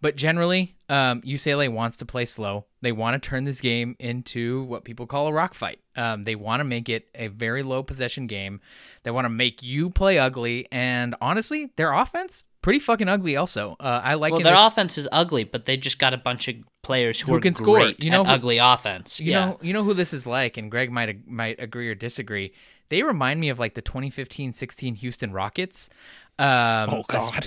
[0.00, 2.66] But generally, um, UCLA wants to play slow.
[2.82, 5.80] They want to turn this game into what people call a rock fight.
[5.96, 8.60] Um, they want to make it a very low possession game.
[9.04, 10.68] They want to make you play ugly.
[10.70, 13.36] And honestly, their offense pretty fucking ugly.
[13.36, 16.48] Also, uh, I like Well, their offense is ugly, but they just got a bunch
[16.48, 17.92] of players who, Who are can score.
[18.00, 19.20] You know at who- ugly offense.
[19.20, 19.44] You yeah.
[19.46, 22.52] know, you know who this is like, and Greg might might agree or disagree.
[22.88, 25.88] They remind me of like the 2015-16 Houston Rockets.
[26.40, 27.46] Um, Oh, God.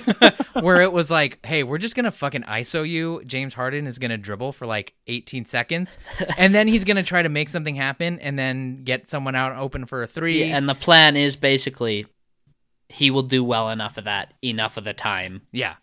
[0.62, 3.22] where it was like, hey, we're just gonna fucking ISO you.
[3.26, 5.98] James Harden is gonna dribble for like 18 seconds,
[6.38, 9.84] and then he's gonna try to make something happen, and then get someone out open
[9.84, 10.44] for a three.
[10.46, 12.06] Yeah, and the plan is basically
[12.88, 15.74] he will do well enough of that enough of the time yeah.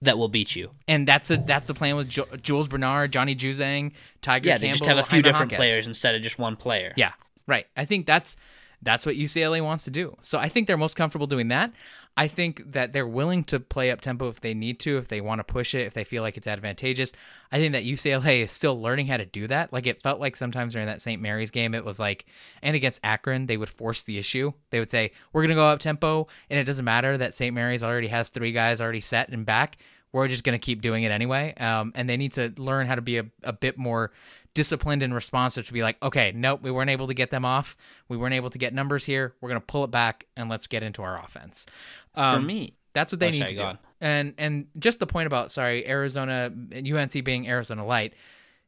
[0.00, 0.70] that will beat you.
[0.88, 4.66] And that's a that's the plan with jo- Jules Bernard, Johnny Juzang, Tiger Yeah, Campbell.
[4.66, 6.92] they just have a few Jaime different players instead of just one player.
[6.96, 7.12] Yeah,
[7.46, 7.66] right.
[7.76, 8.36] I think that's
[8.82, 10.16] that's what UCLA wants to do.
[10.22, 11.72] So I think they're most comfortable doing that.
[12.16, 15.22] I think that they're willing to play up tempo if they need to, if they
[15.22, 17.12] want to push it, if they feel like it's advantageous.
[17.50, 19.72] I think that UCLA is still learning how to do that.
[19.72, 21.22] Like it felt like sometimes during that St.
[21.22, 22.26] Mary's game, it was like,
[22.60, 24.52] and against Akron, they would force the issue.
[24.70, 27.54] They would say, "We're going to go up tempo," and it doesn't matter that St.
[27.54, 29.78] Mary's already has three guys already set and back.
[30.12, 31.54] We're just going to keep doing it anyway.
[31.54, 34.12] Um, and they need to learn how to be a, a bit more
[34.54, 37.76] disciplined and responsive to be like, okay, nope, we weren't able to get them off.
[38.08, 39.34] We weren't able to get numbers here.
[39.40, 41.66] We're going to pull it back and let's get into our offense.
[42.14, 43.70] Um, For me, that's what they Oh, need to do.
[44.00, 48.14] And and just the point about sorry, Arizona UNC being Arizona Light.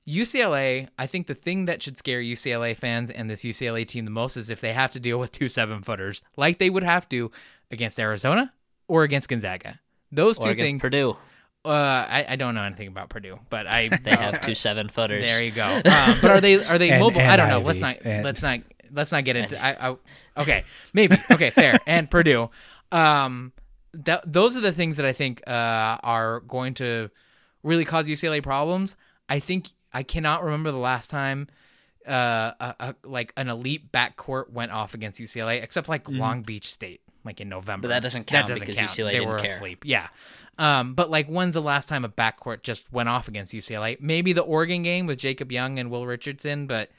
[0.06, 4.10] UCLA, I think the thing that should scare UCLA fans and this UCLA team the
[4.10, 7.08] most is if they have to deal with two seven footers, like they would have
[7.08, 7.30] to
[7.70, 8.52] against Arizona
[8.86, 9.80] or against Gonzaga.
[10.12, 10.82] Those or two things.
[10.82, 11.16] Purdue,
[11.64, 11.68] uh,
[12.08, 15.22] I, I don't know anything about Purdue, but I they have two seven footers.
[15.22, 15.64] there you go.
[15.84, 17.20] Um, but are they are they And- mobile?
[17.20, 17.56] I don't know.
[17.58, 17.66] Ivy.
[17.66, 18.60] Let's not And- let's not
[18.92, 19.62] let's not get into.
[19.62, 19.96] I, I
[20.38, 22.50] okay maybe okay fair and Purdue.
[22.92, 23.52] Um,
[23.92, 25.50] that those are the things that I think uh,
[26.02, 27.10] are going to
[27.62, 28.94] really cause UCLA problems.
[29.28, 31.48] I think I cannot remember the last time
[32.06, 36.70] uh, a, a, like an elite backcourt went off against UCLA, except like Long Beach
[36.70, 37.88] State, like in November.
[37.88, 38.90] But that doesn't count that doesn't because count.
[38.90, 39.50] UCLA they didn't were care.
[39.50, 39.84] asleep.
[39.84, 40.08] Yeah.
[40.58, 44.00] Um, but like, when's the last time a backcourt just went off against UCLA?
[44.00, 46.90] Maybe the Oregon game with Jacob Young and Will Richardson, but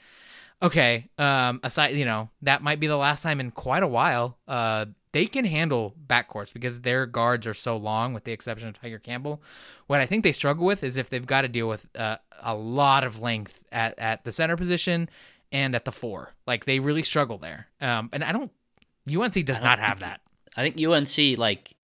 [0.62, 1.10] okay.
[1.18, 4.38] Um, aside, you know, that might be the last time in quite a while.
[4.48, 8.82] Uh, they can handle backcourts because their guards are so long, with the exception of
[8.82, 9.42] Tiger Campbell.
[9.88, 12.54] What I think they struggle with is if they've got to deal with uh, a
[12.54, 15.10] lot of length at, at the center position
[15.54, 16.34] and at the four.
[16.46, 17.68] Like they really struggle there.
[17.80, 18.52] Um, and I don't.
[19.10, 20.22] UNC does not have that.
[20.58, 21.76] I think UNC like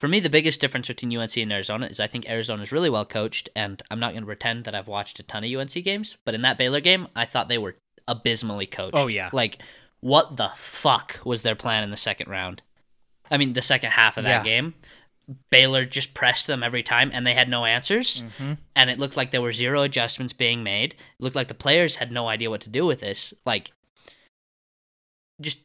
[0.00, 2.90] for me the biggest difference between UNC and Arizona is I think Arizona is really
[2.90, 5.72] well coached and I'm not going to pretend that I've watched a ton of UNC
[5.84, 7.76] games, but in that Baylor game I thought they were
[8.08, 8.96] abysmally coached.
[8.96, 9.30] Oh, yeah.
[9.32, 9.58] Like
[10.00, 12.62] what the fuck was their plan in the second round?
[13.30, 14.60] I mean the second half of that Yeah.
[14.60, 14.74] game.
[15.50, 18.22] Baylor just pressed them every time and they had no answers.
[18.22, 18.52] Mm-hmm.
[18.76, 20.92] And it looked like there were zero adjustments being made.
[20.94, 23.32] It looked like the players had no idea what to do with this.
[23.46, 23.72] Like
[25.40, 25.58] just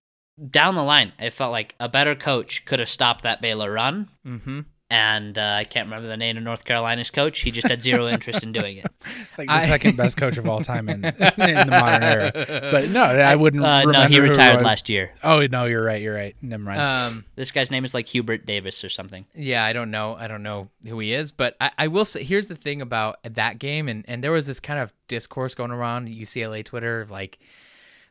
[0.50, 4.10] down the line, it felt like a better coach could have stopped that Baylor run.
[4.26, 4.62] Mm-hmm.
[4.90, 7.40] And uh, I can't remember the name of North Carolina's coach.
[7.42, 8.86] He just had zero interest in doing it.
[9.28, 12.32] It's like the I- second best coach of all time in, in the modern era.
[12.34, 13.62] But no, I wouldn't.
[13.62, 15.12] Uh, no, he retired last year.
[15.26, 16.02] Oh no, you're right.
[16.02, 16.38] You're right.
[16.42, 16.80] Never mind.
[16.80, 19.26] Um, This guy's name is like Hubert Davis or something.
[19.36, 20.16] Yeah, I don't know.
[20.16, 23.18] I don't know who he is, but I, I will say here's the thing about
[23.24, 27.40] that game, and, and there was this kind of discourse going around UCLA Twitter, like,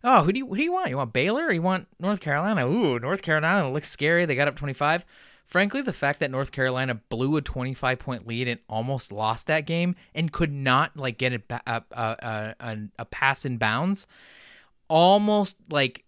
[0.06, 0.88] oh, who do you who do you want?
[0.88, 2.66] You want Baylor or you want North Carolina?
[2.66, 4.24] Ooh, North Carolina looks scary.
[4.24, 5.04] They got up 25.
[5.44, 9.66] Frankly, the fact that North Carolina blew a 25 point lead and almost lost that
[9.66, 14.06] game and could not like get it a, a, a, a pass in bounds,
[14.88, 16.04] almost like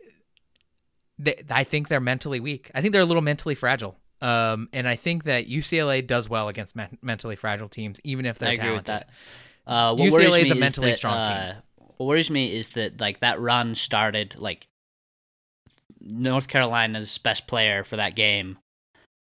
[1.19, 2.71] they, I think they're mentally weak.
[2.75, 3.97] I think they're a little mentally fragile.
[4.21, 8.39] Um, and I think that UCLA does well against me- mentally fragile teams, even if
[8.39, 8.95] they're I agree talented.
[8.95, 9.11] with that.
[9.65, 11.61] Uh, UCLA is a me mentally that, strong uh,
[11.99, 14.67] What worries me is that like that run started like
[16.01, 18.59] North Carolina's best player for that game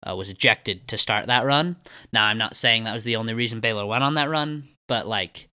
[0.08, 1.76] uh, was ejected to start that run.
[2.12, 5.06] Now I'm not saying that was the only reason Baylor went on that run, but
[5.06, 5.48] like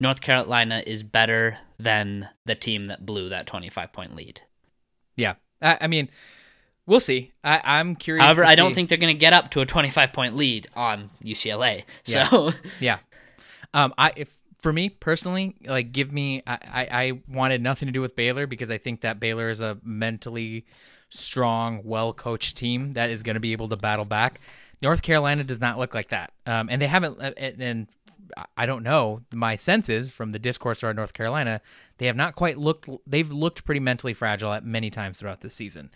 [0.00, 4.40] North Carolina is better than the team that blew that 25 point lead.
[5.16, 6.08] Yeah, I, I mean,
[6.86, 7.32] we'll see.
[7.44, 8.24] I, I'm curious.
[8.24, 11.10] However, I don't think they're going to get up to a 25 point lead on
[11.22, 11.84] UCLA.
[12.06, 12.28] Yeah.
[12.28, 12.98] So Yeah.
[13.74, 16.42] Um, I if for me personally, like, give me.
[16.46, 19.78] I, I wanted nothing to do with Baylor because I think that Baylor is a
[19.82, 20.66] mentally
[21.08, 24.40] strong, well coached team that is going to be able to battle back.
[24.82, 27.20] North Carolina does not look like that, um, and they haven't.
[27.20, 27.88] uh, And,
[28.56, 29.22] I don't know.
[29.32, 31.60] My sense is from the discourse around North Carolina,
[31.98, 32.88] they have not quite looked.
[33.06, 35.90] They've looked pretty mentally fragile at many times throughout this season.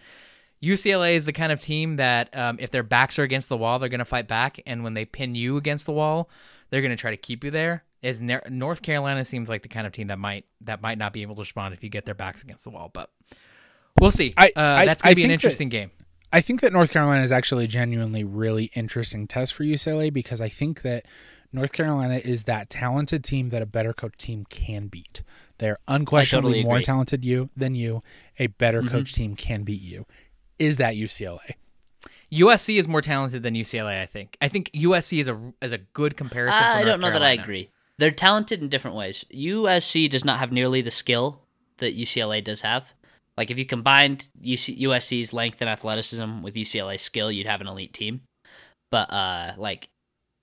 [0.62, 3.78] UCLA is the kind of team that um, if their backs are against the wall,
[3.78, 6.28] they're going to fight back, and when they pin you against the wall,
[6.70, 7.84] they're going to try to keep you there.
[8.04, 11.22] Is North Carolina seems like the kind of team that might that might not be
[11.22, 13.10] able to respond if you get their backs against the wall, but
[13.98, 14.34] we'll see.
[14.36, 15.90] I- uh, I- that's going to be an think that- interesting game.
[16.32, 20.40] I think that North Carolina is actually a genuinely really interesting test for UCLA because
[20.40, 21.06] I think that
[21.52, 25.22] North Carolina is that talented team that a better coach team can beat.
[25.58, 28.02] They're unquestionably totally more talented you than you.
[28.40, 30.06] A better coach team can beat you.
[30.58, 31.54] Is that UCLA?
[32.32, 34.00] USC is more talented than UCLA.
[34.02, 34.36] I think.
[34.42, 36.58] I think USC is a is a good comparison.
[36.58, 37.70] for I don't know that I agree.
[37.98, 39.24] They're talented in different ways.
[39.32, 41.42] USC does not have nearly the skill
[41.78, 42.92] that UCLA does have.
[43.36, 47.66] Like if you combined UC, USC's length and athleticism with UCLA's skill, you'd have an
[47.66, 48.22] elite team.
[48.90, 49.88] But uh, like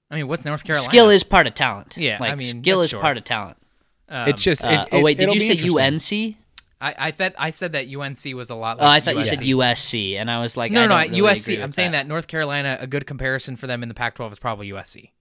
[0.09, 0.85] I mean, what's North Carolina?
[0.85, 1.95] skill is part of talent.
[1.97, 3.01] Yeah, like I mean, skill that's is sure.
[3.01, 3.57] part of talent.
[4.09, 4.63] Um, it's just.
[4.63, 5.69] Uh, it, oh wait, did you say.
[5.69, 6.35] UNC?
[6.81, 8.77] I, I thought I said that UNC was a lot.
[8.79, 10.13] Oh, Like I thought you said USC.
[10.13, 11.43] USC, and I was like, no, I no, don't no, really USC.
[11.43, 14.31] agree I'm with saying that North Carolina, a good comparison for them in the Pac-12
[14.33, 15.11] is probably USC.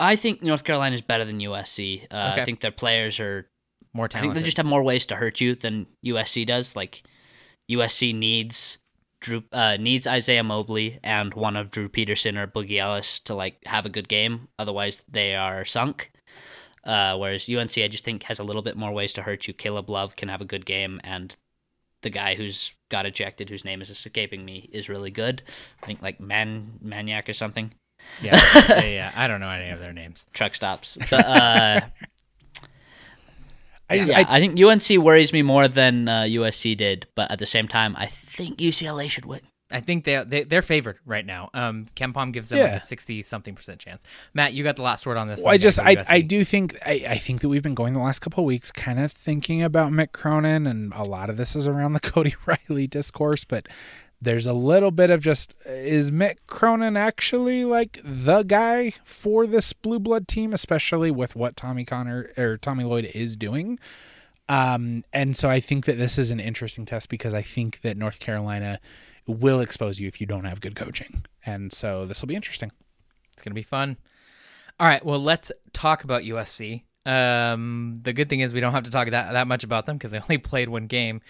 [0.00, 2.06] I think North Carolina is better than USC.
[2.10, 2.40] Uh, Okay.
[2.40, 3.48] I think their players are
[3.92, 4.42] More I think talented.
[4.42, 6.74] they just have more ways to hurt you than USC does.
[6.74, 7.02] Like
[7.70, 8.78] USC needs
[9.20, 13.58] Drew uh, needs Isaiah Mobley and one of Drew Peterson or Boogie Ellis to like
[13.66, 14.48] have a good game.
[14.58, 16.10] Otherwise, they are sunk.
[16.82, 19.52] Uh, whereas UNC, I just think has a little bit more ways to hurt you.
[19.52, 21.36] Caleb Love can have a good game, and
[22.00, 25.42] the guy who's got ejected, whose name is escaping me, is really good.
[25.82, 27.72] I think like Man Maniac or something.
[28.22, 28.38] Yeah,
[28.68, 29.12] yeah, yeah.
[29.16, 30.26] I don't know any of their names.
[30.32, 31.80] Truck stops, but uh,
[33.88, 37.30] I just, yeah, I, I, think UNC worries me more than uh, USC did, but
[37.30, 39.40] at the same time, I think UCLA should win.
[39.70, 41.50] I think they, they they're favored right now.
[41.54, 44.02] Um, KenPom gives them like a sixty something percent chance.
[44.34, 45.42] Matt, you got the last word on this.
[45.42, 48.00] Well, I just I, I do think I, I think that we've been going the
[48.00, 51.54] last couple of weeks kind of thinking about Mick Cronin and a lot of this
[51.54, 53.68] is around the Cody Riley discourse, but
[54.20, 59.72] there's a little bit of just is Mick Cronin actually like the guy for this
[59.72, 63.78] blue blood team, especially with what Tommy Connor or Tommy Lloyd is doing.
[64.48, 67.96] Um, and so I think that this is an interesting test because I think that
[67.96, 68.80] North Carolina
[69.26, 71.24] will expose you if you don't have good coaching.
[71.46, 72.72] And so this will be interesting.
[73.32, 73.96] It's gonna be fun.
[74.78, 76.82] All right, well, let's talk about USC.
[77.06, 79.96] Um, the good thing is we don't have to talk that that much about them
[79.96, 81.22] because they only played one game.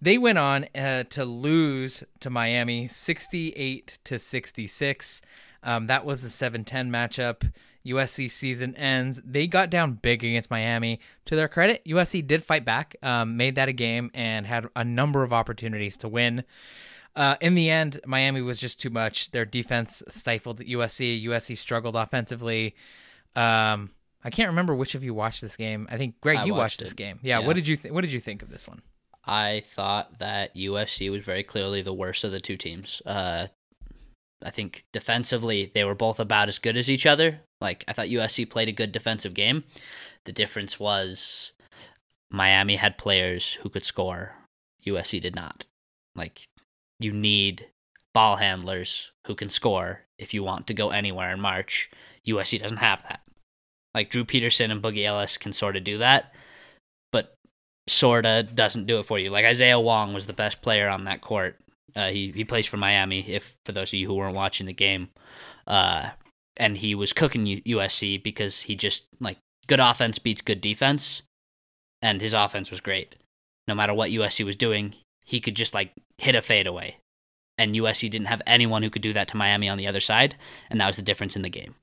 [0.00, 5.22] They went on uh, to lose to Miami, sixty-eight to sixty-six.
[5.62, 7.50] Um, that was the 7-10 matchup.
[7.84, 9.20] USC season ends.
[9.24, 11.00] They got down big against Miami.
[11.24, 14.84] To their credit, USC did fight back, um, made that a game, and had a
[14.84, 16.44] number of opportunities to win.
[17.16, 19.32] Uh, in the end, Miami was just too much.
[19.32, 21.24] Their defense stifled USC.
[21.24, 22.74] USC struggled offensively.
[23.34, 23.90] Um,
[24.22, 25.88] I can't remember which of you watched this game.
[25.90, 27.18] I think Greg, I you watched, watched this game.
[27.22, 27.46] Yeah, Yeah.
[27.46, 28.82] What did you th- What did you think of this one?
[29.26, 33.02] I thought that USC was very clearly the worst of the two teams.
[33.04, 33.48] Uh,
[34.44, 37.40] I think defensively they were both about as good as each other.
[37.60, 39.64] Like I thought USC played a good defensive game.
[40.24, 41.52] The difference was
[42.30, 44.34] Miami had players who could score.
[44.86, 45.64] USC did not.
[46.14, 46.42] Like
[47.00, 47.66] you need
[48.14, 51.90] ball handlers who can score if you want to go anywhere in March.
[52.26, 53.20] USC doesn't have that.
[53.94, 56.34] Like Drew Peterson and Boogie Ellis can sort of do that,
[57.88, 59.30] sorta doesn't do it for you.
[59.30, 61.56] Like Isaiah Wong was the best player on that court.
[61.94, 63.20] Uh, he he plays for Miami.
[63.20, 65.08] If for those of you who weren't watching the game,
[65.66, 66.10] uh,
[66.56, 71.22] and he was cooking USC because he just like good offense beats good defense,
[72.02, 73.16] and his offense was great.
[73.66, 76.96] No matter what USC was doing, he could just like hit a fadeaway,
[77.56, 80.36] and USC didn't have anyone who could do that to Miami on the other side,
[80.70, 81.74] and that was the difference in the game.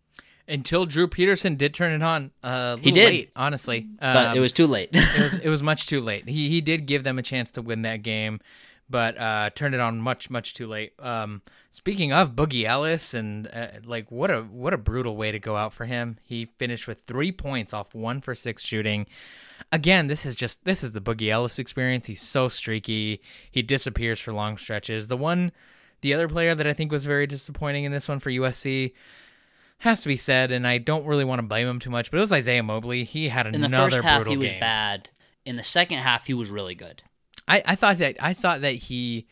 [0.47, 2.31] Until Drew Peterson did turn it on.
[2.43, 3.05] Uh, a He did.
[3.05, 3.87] late, honestly.
[3.99, 4.89] But Um, it was too late.
[4.91, 6.27] it was it was much too late.
[6.27, 8.39] He he did give them a chance to win that game,
[8.89, 10.93] but uh, turned it on much much too late.
[10.99, 15.39] Um, speaking of Boogie Ellis and uh, like what a what a brutal way to
[15.39, 16.17] go out for him.
[16.23, 19.05] He finished with three points off one for six shooting.
[19.71, 22.07] Again, this is just this is the Boogie Ellis experience.
[22.07, 23.21] He's so streaky.
[23.49, 25.07] He disappears for long stretches.
[25.07, 25.53] The one,
[26.01, 28.91] the other player that I think was very disappointing in this one for USC.
[29.83, 32.17] Has to be said, and I don't really want to blame him too much, but
[32.17, 33.03] it was Isaiah Mobley.
[33.03, 34.59] He had in another the first half, brutal he was game.
[34.61, 35.09] bad.
[35.43, 37.03] In the second half, he was really good.
[37.49, 39.27] I, I thought that I thought that he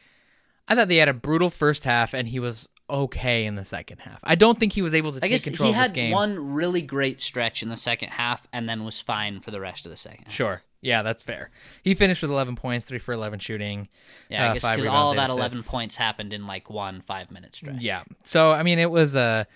[0.68, 3.99] I thought they had a brutal first half and he was okay in the second
[3.99, 4.20] half.
[4.24, 6.12] I don't think he was able to I take control he of this had game.
[6.12, 9.86] one really great stretch in the second half, and then was fine for the rest
[9.86, 10.26] of the second.
[10.26, 10.34] Half.
[10.34, 10.62] Sure.
[10.82, 11.52] Yeah, that's fair.
[11.84, 13.88] He finished with 11 points, three for 11 shooting.
[14.30, 17.56] Yeah, I uh, guess because all that 11 points happened in like one five minute
[17.56, 17.80] stretch.
[17.80, 18.04] Yeah.
[18.24, 19.47] So I mean, it was a,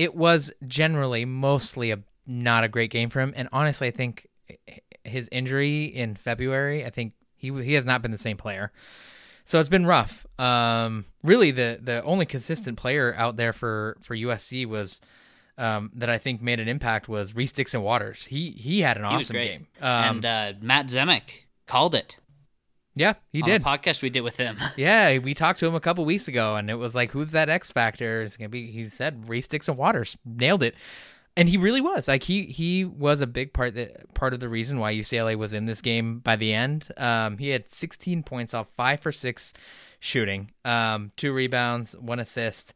[0.00, 4.28] it was generally mostly a not a great game for him, and honestly, I think
[5.04, 8.72] his injury in February, I think he he has not been the same player.
[9.44, 10.24] So it's been rough.
[10.38, 15.02] Um, really, the the only consistent player out there for for USC was.
[15.58, 18.24] Um, that I think made an impact was Reese Dixon Waters.
[18.24, 19.66] He he had an He awesome game.
[19.78, 22.16] Um, and uh, Matt Zemek called it.
[22.94, 23.62] Yeah, he on did.
[23.62, 24.56] podcast we did with him.
[24.76, 27.48] Yeah, we talked to him a couple weeks ago, and it was like, "Who's that
[27.48, 28.70] X factor?" It's gonna be.
[28.70, 30.74] He said, "Reese Dixon Waters nailed it,"
[31.36, 32.08] and he really was.
[32.08, 35.52] Like he he was a big part that part of the reason why UCLA was
[35.52, 36.88] in this game by the end.
[36.96, 39.52] Um, he had 16 points off five for six
[40.00, 42.74] shooting, um, two rebounds, one assist,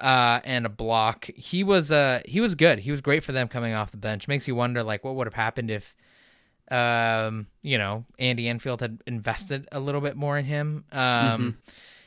[0.00, 1.26] uh, and a block.
[1.36, 2.80] He was uh he was good.
[2.80, 4.26] He was great for them coming off the bench.
[4.28, 5.94] Makes you wonder like what would have happened if
[6.70, 10.84] um, you know, Andy Enfield had invested a little bit more in him.
[10.92, 11.58] Um,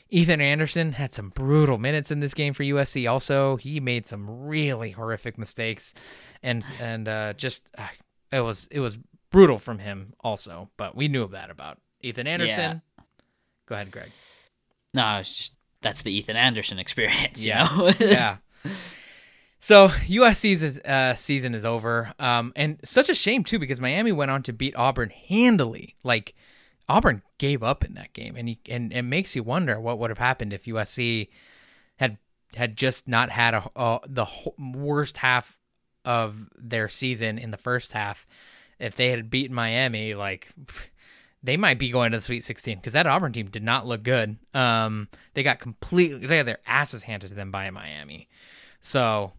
[0.10, 3.10] Ethan Anderson had some brutal minutes in this game for USC.
[3.10, 5.93] Also, he made some really horrific mistakes,
[6.41, 7.88] and and uh, just uh,
[8.32, 8.97] it was it was
[9.30, 10.70] brutal from him also.
[10.78, 12.82] But we knew of that about Ethan Anderson.
[13.68, 14.10] Go ahead, Greg.
[14.95, 15.51] No, it's just
[15.82, 17.39] that's the Ethan Anderson experience.
[17.41, 17.68] You Yeah.
[17.78, 17.91] know?
[17.99, 18.38] yeah.
[19.60, 24.32] So USC's uh, season is over, um, and such a shame too because Miami went
[24.32, 25.95] on to beat Auburn handily.
[26.03, 26.34] Like
[26.88, 30.10] Auburn gave up in that game, and he, and it makes you wonder what would
[30.10, 31.28] have happened if USC
[31.97, 32.18] had
[32.55, 34.26] had just not had a, the
[34.57, 35.57] worst half
[36.05, 38.26] of their season in the first half.
[38.80, 40.49] If they had beaten Miami, like
[41.43, 44.03] they might be going to the Sweet 16 because that Auburn team did not look
[44.03, 44.38] good.
[44.53, 48.30] Um, they got completely they had their asses handed to them by Miami.
[48.80, 49.34] So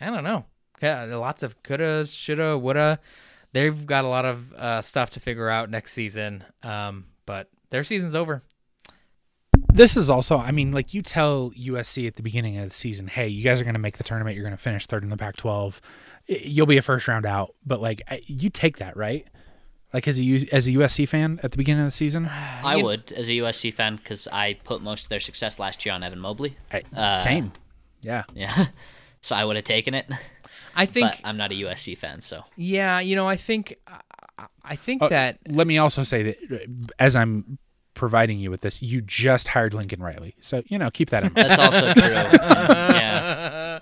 [0.00, 0.44] I don't know.
[0.82, 2.98] Yeah, lots of coulda, shoulda, woulda.
[3.52, 6.44] They've got a lot of uh, stuff to figure out next season.
[6.62, 8.42] Um, but their season's over.
[9.72, 13.08] This is also, I mean, like you tell USC at the beginning of the season,
[13.08, 14.34] hey, you guys are going to make the tournament.
[14.36, 15.80] You're going to finish third in the Pac 12.
[16.26, 17.54] You'll be a first round out.
[17.64, 19.26] But like, you take that, right?
[19.92, 22.26] Like as a, U- as a USC fan at the beginning of the season?
[22.30, 25.84] I You- would as a USC fan because I put most of their success last
[25.86, 26.56] year on Evan Mobley.
[26.72, 27.52] I- Uh, same.
[28.02, 28.24] Yeah.
[28.34, 28.66] Yeah,
[29.26, 30.08] so I would have taken it.
[30.76, 34.46] I think, but I'm not a USC fan, so yeah, you know, I think, I,
[34.64, 36.58] I think Oh, that Let me also say that uh,
[37.00, 37.58] as I'm
[37.94, 40.36] providing you with this, you just hired Lincoln Riley.
[40.40, 41.48] So, you know, keep that in mind.
[41.50, 42.12] that's also true.
[42.94, 43.80] yeah,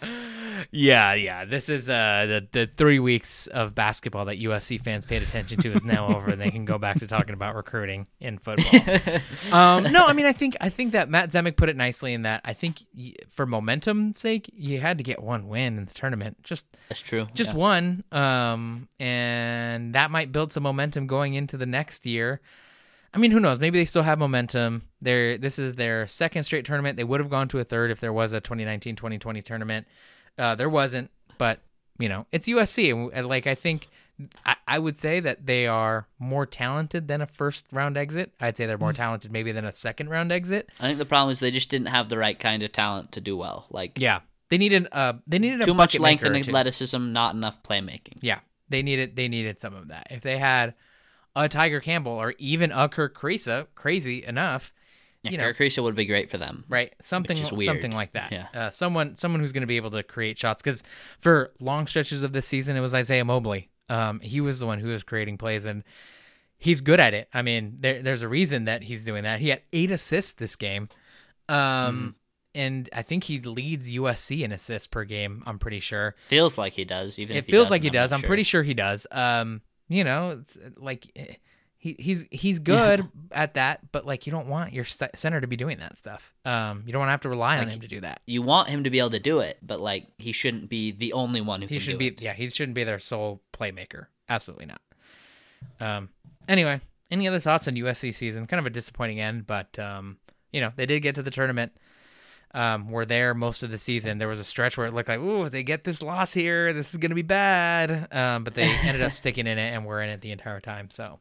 [0.75, 1.45] yeah, yeah.
[1.45, 5.73] This is uh the the three weeks of basketball that USC fans paid attention to
[5.73, 8.81] is now over, and they can go back to talking about recruiting in football.
[9.53, 12.23] um, no, I mean, I think I think that Matt Zemek put it nicely in
[12.23, 15.95] that I think y- for momentum's sake, you had to get one win in the
[15.95, 17.29] tournament, just that's true.
[17.35, 17.57] just yeah.
[17.57, 22.41] one, um, and that might build some momentum going into the next year.
[23.15, 23.61] I mean, who knows?
[23.61, 24.83] Maybe they still have momentum.
[25.01, 26.97] They're, this is their second straight tournament.
[26.97, 29.87] They would have gone to a third if there was a 2019-2020 tournament.
[30.39, 31.61] Uh, there wasn't, but
[31.99, 33.89] you know, it's USC, and, like I think,
[34.45, 38.33] I, I would say that they are more talented than a first round exit.
[38.41, 40.71] I'd say they're more talented maybe than a second round exit.
[40.81, 43.21] I think the problem is they just didn't have the right kind of talent to
[43.21, 43.67] do well.
[43.71, 47.63] Like Yeah, they needed uh they needed a too much length and athleticism, not enough
[47.63, 48.19] playmaking.
[48.21, 50.09] Yeah, they needed they needed some of that.
[50.11, 50.75] If they had
[51.37, 54.73] a Tiger Campbell or even a Kerr Kriisa, crazy enough,
[55.25, 56.65] Yeah, you know, Kriisa would be great for them.
[56.69, 56.93] right?
[57.03, 58.31] Something something like that.
[58.33, 58.47] Yeah.
[58.55, 60.83] Uh, someone someone who's going to be able to create shots because
[61.19, 63.71] for long stretches of this season, it was Isaiah Mobley.
[63.89, 65.83] Um, he was the one who was creating plays and.
[66.57, 67.29] He's good at it.
[67.35, 69.39] I mean, there, there's a reason that he's doing that.
[69.41, 70.89] He had eight assists this game,
[71.49, 72.09] um, Mm-hmm.
[72.55, 75.43] and I think he leads USC in assists per game.
[75.47, 76.15] I'm pretty sure.
[76.29, 77.19] Feels like he does.
[77.19, 78.13] Even it if he feels like he does.
[78.13, 78.29] I'm sure.
[78.29, 79.07] pretty sure he does.
[79.11, 81.35] Um, you know, it's like eh,
[81.85, 85.55] he he's he's good at that, but like you don't want your center to be
[85.55, 86.33] doing that stuff.
[86.47, 88.23] Um, you don't want to have to rely on him to do that.
[88.27, 91.13] You want him to be able to do it, but like he shouldn't be the
[91.13, 92.23] only one who He can should do be it.
[92.23, 94.07] yeah, he shouldn't be their sole playmaker.
[94.31, 94.81] Absolutely not.
[95.79, 96.09] Um,
[96.49, 96.81] anyway,
[97.11, 98.47] any other thoughts on USC season?
[98.47, 100.17] Kind of a disappointing end, but um,
[100.53, 101.73] you know they did get to the tournament.
[102.55, 104.17] Um, were there most of the season.
[104.17, 106.73] There was a stretch where it looked like, ooh, if they get this loss here,
[106.73, 108.09] this is gonna be bad.
[108.11, 110.89] Um, but they ended up sticking in it and were in it the entire time.
[110.89, 111.19] So,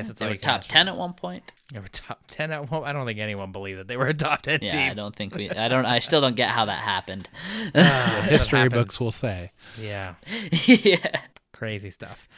[0.00, 0.72] guess it's They all were you can top ask for.
[0.72, 1.52] ten at one point.
[1.72, 2.84] They were top ten at one.
[2.84, 4.90] I don't think anyone believed that they were a top ten Yeah, team.
[4.90, 5.50] I don't think we.
[5.50, 5.84] I don't.
[5.86, 7.28] I still don't get how that happened.
[7.72, 8.74] That's what History happens.
[8.74, 9.52] books will say.
[9.78, 10.14] Yeah.
[10.66, 11.20] yeah.
[11.52, 12.28] crazy stuff.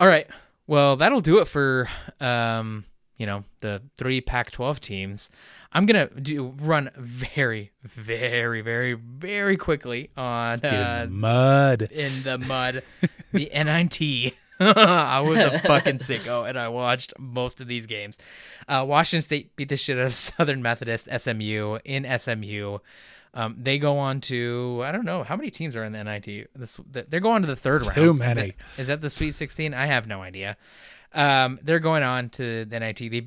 [0.00, 0.26] All right.
[0.66, 1.88] Well, that'll do it for
[2.20, 2.84] um,
[3.16, 5.30] you know, the three Pac-12 teams.
[5.72, 11.82] I'm going to do run very very very very quickly on Get in uh, mud.
[11.82, 12.82] in the mud
[13.32, 14.34] the NIT
[14.76, 18.16] I was a fucking sicko, and I watched most of these games.
[18.68, 22.78] Uh, Washington State beat the shit out of Southern Methodist SMU in SMU.
[23.34, 26.50] Um, they go on to I don't know how many teams are in the NIT.
[26.54, 27.96] This they're going to the third round.
[27.96, 28.54] Too many.
[28.78, 29.74] Is that the Sweet 16?
[29.74, 30.56] I have no idea.
[31.14, 32.98] Um, they're going on to the NIT.
[32.98, 33.26] The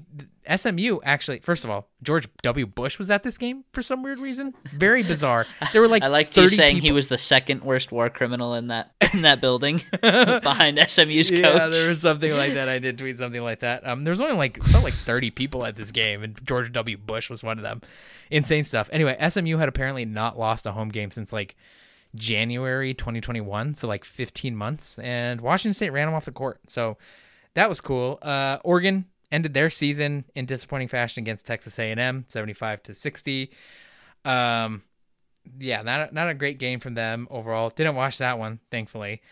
[0.56, 2.66] SMU actually, first of all, George W.
[2.66, 4.54] Bush was at this game for some weird reason.
[4.74, 5.46] Very bizarre.
[5.72, 8.54] There were like I liked 30 you saying he was the second worst war criminal
[8.56, 11.40] in that in that building behind SMU's coach.
[11.40, 12.70] Yeah, there was something like that.
[12.70, 13.88] I did tweet something like that.
[13.88, 16.98] Um, there was only like felt like 30 people at this game, and George W.
[16.98, 17.82] Bush was one of them.
[18.30, 18.90] Insane stuff.
[18.92, 21.56] Anyway, SMU had apparently not lost a home game since like
[22.16, 26.60] January 2021, so like 15 months, and Washington State ran them off the court.
[26.68, 26.98] So
[27.58, 28.20] that was cool.
[28.22, 33.52] Uh, Oregon ended their season in disappointing fashion against Texas A&M, 75 to 60.
[34.24, 34.84] Um,
[35.60, 37.72] yeah, not a, not a great game from them overall.
[37.72, 39.24] Didn't watch that one, thankfully.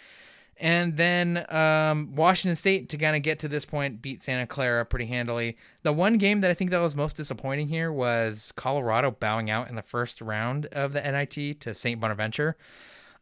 [0.58, 4.88] And then um, Washington State to kind of get to this point beat Santa Clara
[4.88, 5.56] pretty handily.
[5.84, 9.70] The one game that I think that was most disappointing here was Colorado bowing out
[9.70, 12.02] in the first round of the NIT to St.
[12.02, 12.58] Bonaventure.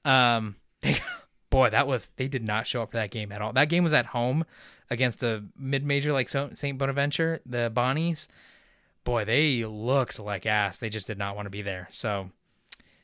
[0.05, 0.95] Um, they,
[1.49, 3.51] boy, that was they did not show up for that game at all.
[3.51, 4.45] That game was at home
[4.93, 6.77] against a mid-major like St.
[6.77, 8.27] Bonaventure, the Bonnies.
[9.03, 10.77] Boy, they looked like ass.
[10.77, 11.89] They just did not want to be there.
[11.91, 12.29] So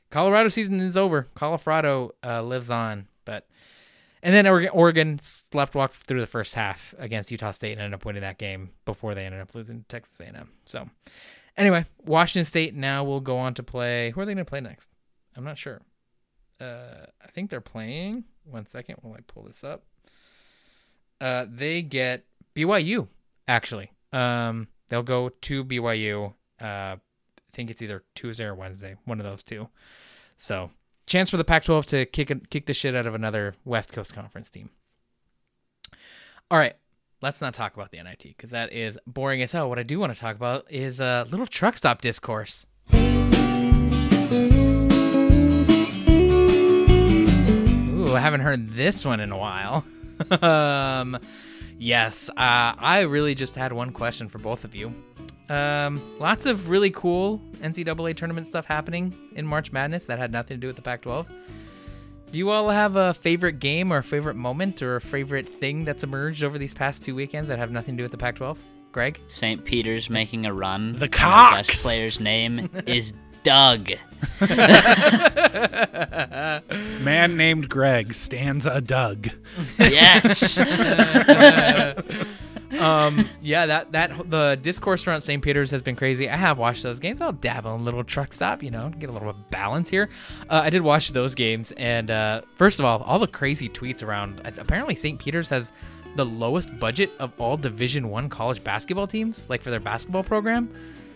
[0.10, 1.28] Colorado season is over.
[1.36, 3.48] Colorado uh, lives on, but
[4.22, 8.06] and then Oregon, slept walk through the first half against Utah State and ended up
[8.06, 10.50] winning that game before they ended up losing to Texas A&M.
[10.66, 10.90] So
[11.56, 14.12] anyway, Washington State now will go on to play.
[14.12, 14.90] Who are they going to play next?
[15.38, 15.82] I'm not sure.
[16.60, 18.26] Uh, I think they're playing.
[18.44, 19.84] One second while I pull this up.
[21.22, 22.26] Uh, they get
[22.56, 23.08] BYU
[23.48, 23.92] actually.
[24.14, 26.34] Um, they'll go to BYU.
[26.62, 27.00] Uh, I
[27.54, 29.70] think it's either Tuesday or Wednesday, one of those two.
[30.38, 30.72] So
[31.06, 34.50] chance for the Pac-12 to kick kick the shit out of another West Coast Conference
[34.50, 34.70] team.
[36.52, 36.76] All right,
[37.22, 39.70] let's not talk about the NIT because that is boring as hell.
[39.70, 42.66] What I do want to talk about is a little truck stop discourse.
[42.94, 42.98] Ooh,
[48.16, 49.84] I haven't heard this one in a while.
[50.42, 51.18] um,
[51.78, 54.94] yes, uh, I really just had one question for both of you.
[55.50, 60.58] Um, lots of really cool NCAA tournament stuff happening in March Madness that had nothing
[60.58, 61.28] to do with the Pac 12.
[62.32, 65.86] Do you all have a favorite game or a favorite moment or a favorite thing
[65.86, 68.36] that's emerged over these past two weekends that have nothing to do with the Pac
[68.36, 68.60] 12?
[68.92, 69.20] Greg?
[69.28, 69.64] St.
[69.66, 70.94] Peter's making a run.
[70.94, 71.68] The and Cocks!
[71.68, 73.14] best player's name is
[73.44, 73.92] Doug.
[77.02, 79.30] Man named Greg stands a Doug.
[79.78, 80.58] Yes.
[82.80, 85.42] um, yeah, that that the discourse around St.
[85.42, 86.30] Peter's has been crazy.
[86.30, 87.22] I have watched those games.
[87.22, 90.10] I'll dabble in a little truck stop, you know, get a little balance here.
[90.50, 94.04] Uh, I did watch those games, and uh, first of all, all the crazy tweets
[94.04, 94.42] around.
[94.58, 95.20] Apparently, St.
[95.20, 95.72] Peter's has
[96.16, 100.70] the lowest budget of all Division One college basketball teams, like for their basketball program.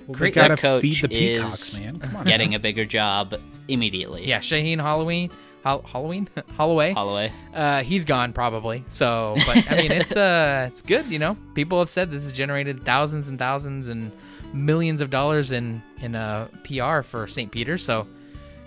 [0.07, 1.99] Well, we Great- gotta coach feed the peacocks, is man.
[1.99, 2.25] Come on.
[2.25, 3.35] getting a bigger job
[3.67, 4.27] immediately.
[4.27, 5.29] Yeah, Shaheen Halloween,
[5.63, 6.27] Hall- Halloween,
[6.57, 6.93] Holloway.
[6.93, 7.31] Holloway.
[7.53, 8.83] Uh, he's gone probably.
[8.89, 11.05] So, but I mean, it's uh, it's good.
[11.07, 14.11] You know, people have said this has generated thousands and thousands and
[14.53, 17.51] millions of dollars in in uh, PR for St.
[17.51, 17.83] Peter's.
[17.83, 18.05] So,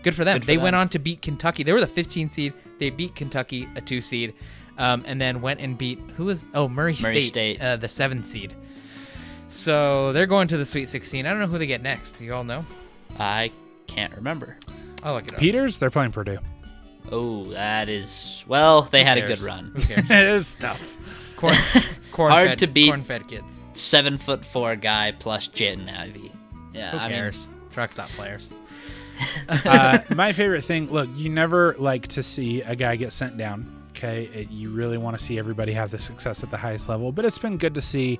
[0.02, 0.36] good for them.
[0.36, 0.62] Good for they them.
[0.64, 1.62] went on to beat Kentucky.
[1.62, 2.52] They were the 15 seed.
[2.78, 4.34] They beat Kentucky, a two seed,
[4.78, 7.60] um, and then went and beat who was oh Murray, Murray State, State.
[7.60, 8.54] Uh, the seventh seed.
[9.56, 11.24] So they're going to the Sweet 16.
[11.24, 12.12] I don't know who they get next.
[12.12, 12.64] Do you all know?
[13.18, 13.50] I
[13.86, 14.56] can't remember.
[15.02, 15.40] I'll look it up.
[15.40, 16.38] Peters, they're playing Purdue.
[17.10, 18.82] Oh, that is well.
[18.82, 19.72] They had a good run.
[19.74, 20.04] Who cares?
[20.10, 20.96] it is tough.
[21.36, 21.54] Corn,
[22.12, 22.88] corn Hard fed, to beat.
[22.88, 23.62] Corn-fed kids.
[23.72, 26.32] Seven foot four guy plus Jaden Ivey.
[26.74, 27.48] Yeah, Who I mean, cares?
[27.72, 28.52] Truck stop players.
[29.48, 33.75] uh, my favorite thing look you never like to see a guy get sent down
[33.96, 37.12] okay it, you really want to see everybody have the success at the highest level
[37.12, 38.18] but it's been good to see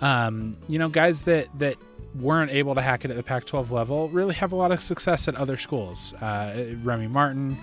[0.00, 1.76] um, you know guys that that
[2.16, 4.80] weren't able to hack it at the pac 12 level really have a lot of
[4.82, 7.56] success at other schools uh, remy martin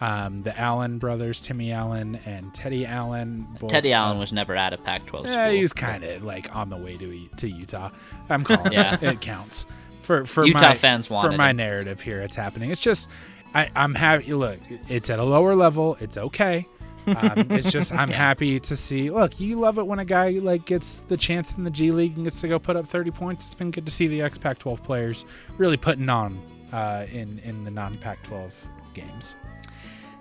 [0.00, 4.72] um, the allen brothers timmy allen and teddy allen both, Teddy Allen was never at
[4.72, 5.54] a Pac-12 yeah, school.
[5.54, 7.90] he was kind of like on the way to to Utah.
[8.28, 8.94] I'm calling Yeah.
[8.96, 9.02] it.
[9.04, 9.64] It counts
[10.00, 11.56] for for Utah my, fans for my him.
[11.58, 12.20] narrative here.
[12.20, 12.70] It's happening.
[12.72, 13.08] It's just
[13.54, 14.34] I, I'm happy.
[14.34, 14.58] Look,
[14.88, 15.96] it's at a lower level.
[16.00, 16.66] It's okay.
[17.06, 19.10] Um, it's just I'm happy to see.
[19.10, 22.16] Look, you love it when a guy like gets the chance in the G League
[22.16, 23.46] and gets to go put up 30 points.
[23.46, 25.24] It's been good to see the ex Pac-12 players
[25.58, 26.40] really putting on
[26.72, 28.50] uh, in in the non Pac-12
[28.94, 29.36] games.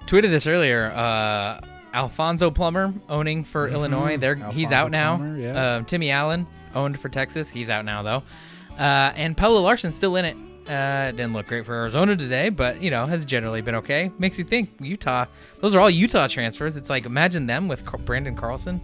[0.06, 0.92] tweeted this earlier.
[0.92, 1.62] Uh,
[1.94, 4.18] Alfonso Plummer owning for Illinois.
[4.18, 5.18] They're he's out now.
[5.18, 5.76] Plummer, yeah.
[5.76, 7.50] Um, Timmy Allen owned for Texas.
[7.52, 8.24] He's out now though.
[8.78, 10.36] Uh, and Pelle Larsson's still in it
[10.68, 14.12] Uh, it didn't look great for Arizona today, but you know has generally been okay.
[14.18, 15.26] Makes you think Utah.
[15.60, 16.78] Those are all Utah transfers.
[16.78, 18.80] It's like imagine them with Car- Branden Carlson.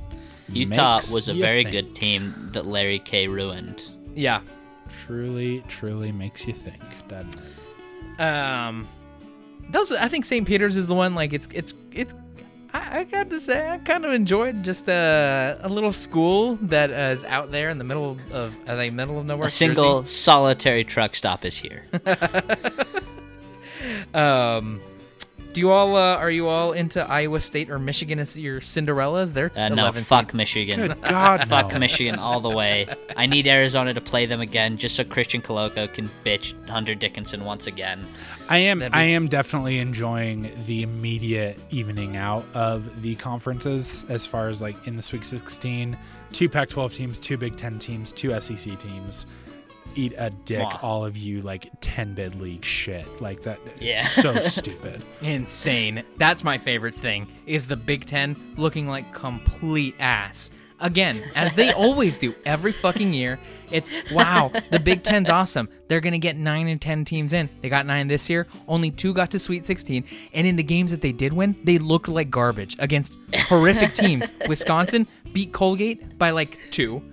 [0.52, 1.72] Utah Makes was a very think.
[1.74, 3.84] good team that Larry K ruined.
[4.16, 4.42] Yeah.
[5.06, 8.22] Truly, truly makes you think, doesn't it?
[8.22, 8.88] Um,
[9.70, 10.46] those I think St.
[10.48, 11.16] Peter's is the one.
[11.16, 12.14] Like it's it's it's.
[12.74, 16.92] I, I got to say, I kind of enjoyed just a, a little school that
[16.92, 19.48] uh, is out there in the middle of uh, like middle of nowhere.
[19.48, 20.14] A single Jersey.
[20.14, 21.84] solitary truck stop is here.
[24.14, 24.82] Um,
[25.60, 29.34] do you all uh, are you all into Iowa State or Michigan as your Cinderellas?
[29.34, 30.34] They're Uh, no, fuck seeds.
[30.36, 30.88] Michigan.
[30.88, 31.80] Good God, Fuck no.
[31.80, 32.88] Michigan all the way.
[33.18, 37.44] I need Arizona to play them again just so Christian Koloko can bitch Hunter Dickinson
[37.44, 38.08] once again.
[38.48, 44.26] I am be- I am definitely enjoying the immediate evening out of the conferences as
[44.26, 45.98] far as like in the Sweet 16,
[46.32, 49.26] two Pac-12 teams, two Big 10 teams, two SEC teams.
[49.96, 50.84] Eat a dick, Mwah.
[50.84, 53.06] all of you like 10 bid league shit.
[53.22, 54.02] Like that Yeah.
[54.04, 55.04] so stupid.
[55.22, 56.04] Insane.
[56.18, 57.28] That's my favorite thing.
[57.46, 60.52] Is the Big Ten looking like complete ass.
[60.82, 63.38] Again, as they always do every fucking year.
[63.70, 65.68] It's wow, the Big Ten's awesome.
[65.90, 67.50] They're gonna get nine and ten teams in.
[67.62, 68.48] They got nine this year.
[68.66, 71.80] Only two got to Sweet 16, and in the games that they did win, they
[71.80, 74.32] looked like garbage against horrific teams.
[74.48, 77.04] Wisconsin beat Colgate by like two.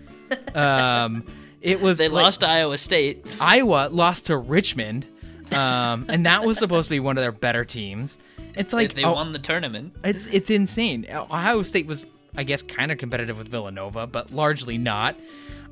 [0.55, 1.25] Um,
[1.61, 3.27] it was They like- lost to Iowa State.
[3.41, 5.07] Iowa lost to Richmond,
[5.53, 8.19] um, and that was supposed to be one of their better teams.
[8.55, 9.95] It's like they oh, won the tournament.
[10.05, 11.07] it's it's insane.
[11.13, 12.07] Ohio State was,
[12.37, 15.15] I guess, kind of competitive with Villanova, but largely not.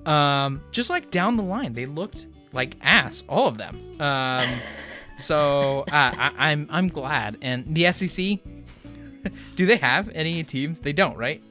[0.06, 3.80] Um, just like down the line, they looked like ass, all of them.
[4.00, 4.46] Um,
[5.18, 7.38] so uh, I, I'm I'm glad.
[7.40, 8.38] And the SEC,
[9.56, 10.80] do they have any teams?
[10.80, 11.42] They don't, right?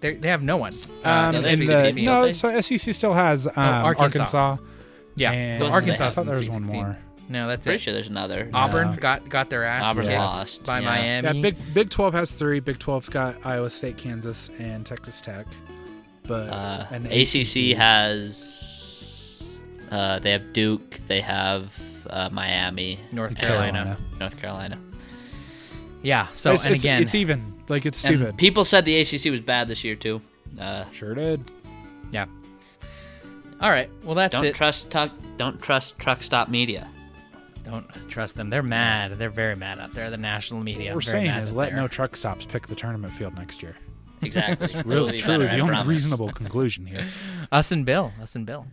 [0.00, 0.72] They they have no one.
[1.04, 2.04] Uh, Um, in and the, 16.
[2.04, 4.20] no, so SEC still has um, Arkansas.
[4.22, 4.56] Arkansas.
[5.16, 6.06] yeah, so Arkansas.
[6.06, 6.96] I thought there was one more.
[7.28, 7.80] No, that's Pretty it.
[7.82, 8.50] sure there's another.
[8.52, 8.96] Auburn No.
[8.96, 10.88] got got their ass Auburn kicked lost, by yeah.
[10.88, 11.36] Miami.
[11.38, 12.58] Yeah, Big Big 12 has three.
[12.60, 15.46] Big 12's got Iowa State, Kansas, and Texas Tech.
[16.26, 19.42] But Uh, an ACC has.
[19.90, 21.00] Uh, they have Duke.
[21.06, 21.76] They have
[22.08, 23.72] uh, Miami, North Carolina.
[23.72, 23.98] Carolina.
[24.18, 24.78] North Carolina.
[26.02, 26.26] Yeah.
[26.34, 27.54] So it's, and it's- again, it's even.
[27.70, 28.36] Like it's And stupid.
[28.36, 30.20] people said the ACC was bad this year too.
[30.60, 31.50] Uh, sure did.
[32.10, 32.26] yeah.
[33.60, 33.90] All right.
[34.04, 34.54] Well, that's don't it.
[34.54, 36.88] trust tuck, Don't trust Truck Stop Media.
[37.64, 38.48] Don't trust them.
[38.50, 39.18] They're mad.
[39.18, 40.10] They're very mad out there.
[40.10, 40.90] The national media.
[40.94, 41.76] What we're very saying mad is let there.
[41.78, 43.76] no truck stops pick the tournament field next year.
[44.22, 44.66] Exactly.
[44.80, 47.06] It'll Really, truly, the only reasonable conclusion here.
[47.52, 48.12] us and Bill.
[48.20, 48.66] Us and Bill.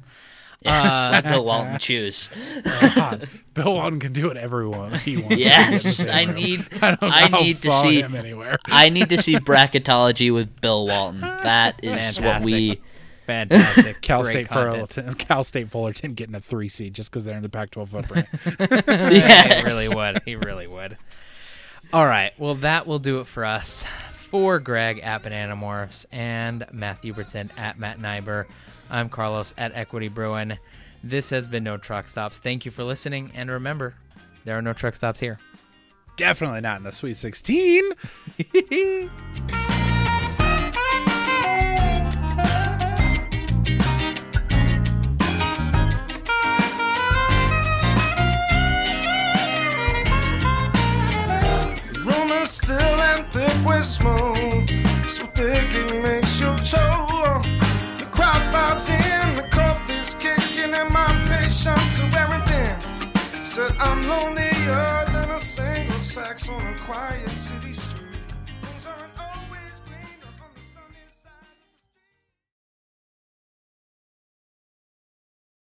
[0.62, 2.30] Yes, Uh, let Bill Walton choose.
[2.96, 5.04] God, Bill Walton can do whatever he wants.
[5.04, 5.38] He wants.
[5.38, 6.12] Yes, to.
[6.14, 6.66] I need.
[6.82, 8.02] I, don't know I need to see.
[8.02, 8.58] him anywhere.
[8.66, 11.22] I need to see bracketology with Bill Walton.
[11.22, 12.82] That is what we.
[13.28, 14.02] Fantastic.
[14.02, 14.94] Cal Great State content.
[14.94, 18.26] Fullerton, Cal State Fullerton getting a three seed just because they're in the Pac-12 footprint.
[18.88, 20.22] he really would.
[20.24, 20.98] He really would.
[21.92, 22.32] All right.
[22.40, 23.84] Well, that will do it for us.
[24.30, 28.46] For Greg at Banana Morphs and Matthew Hubertson at Matt Nyber,
[28.90, 30.58] I'm Carlos at Equity Bruin.
[31.04, 32.40] This has been No Truck Stops.
[32.40, 33.32] Thank you for listening.
[33.34, 33.96] And remember,
[34.46, 35.40] there are no truck stops here.
[36.16, 37.84] Definitely not in the Sweet 16.
[52.04, 54.70] Room is still and thick with smoke.
[55.08, 57.07] So thick it makes you choke.
[58.78, 63.41] In, the coffee's kicking, and my patience wearing thin.
[63.41, 67.97] Said I'm lonelier than a single sax on a quiet city street.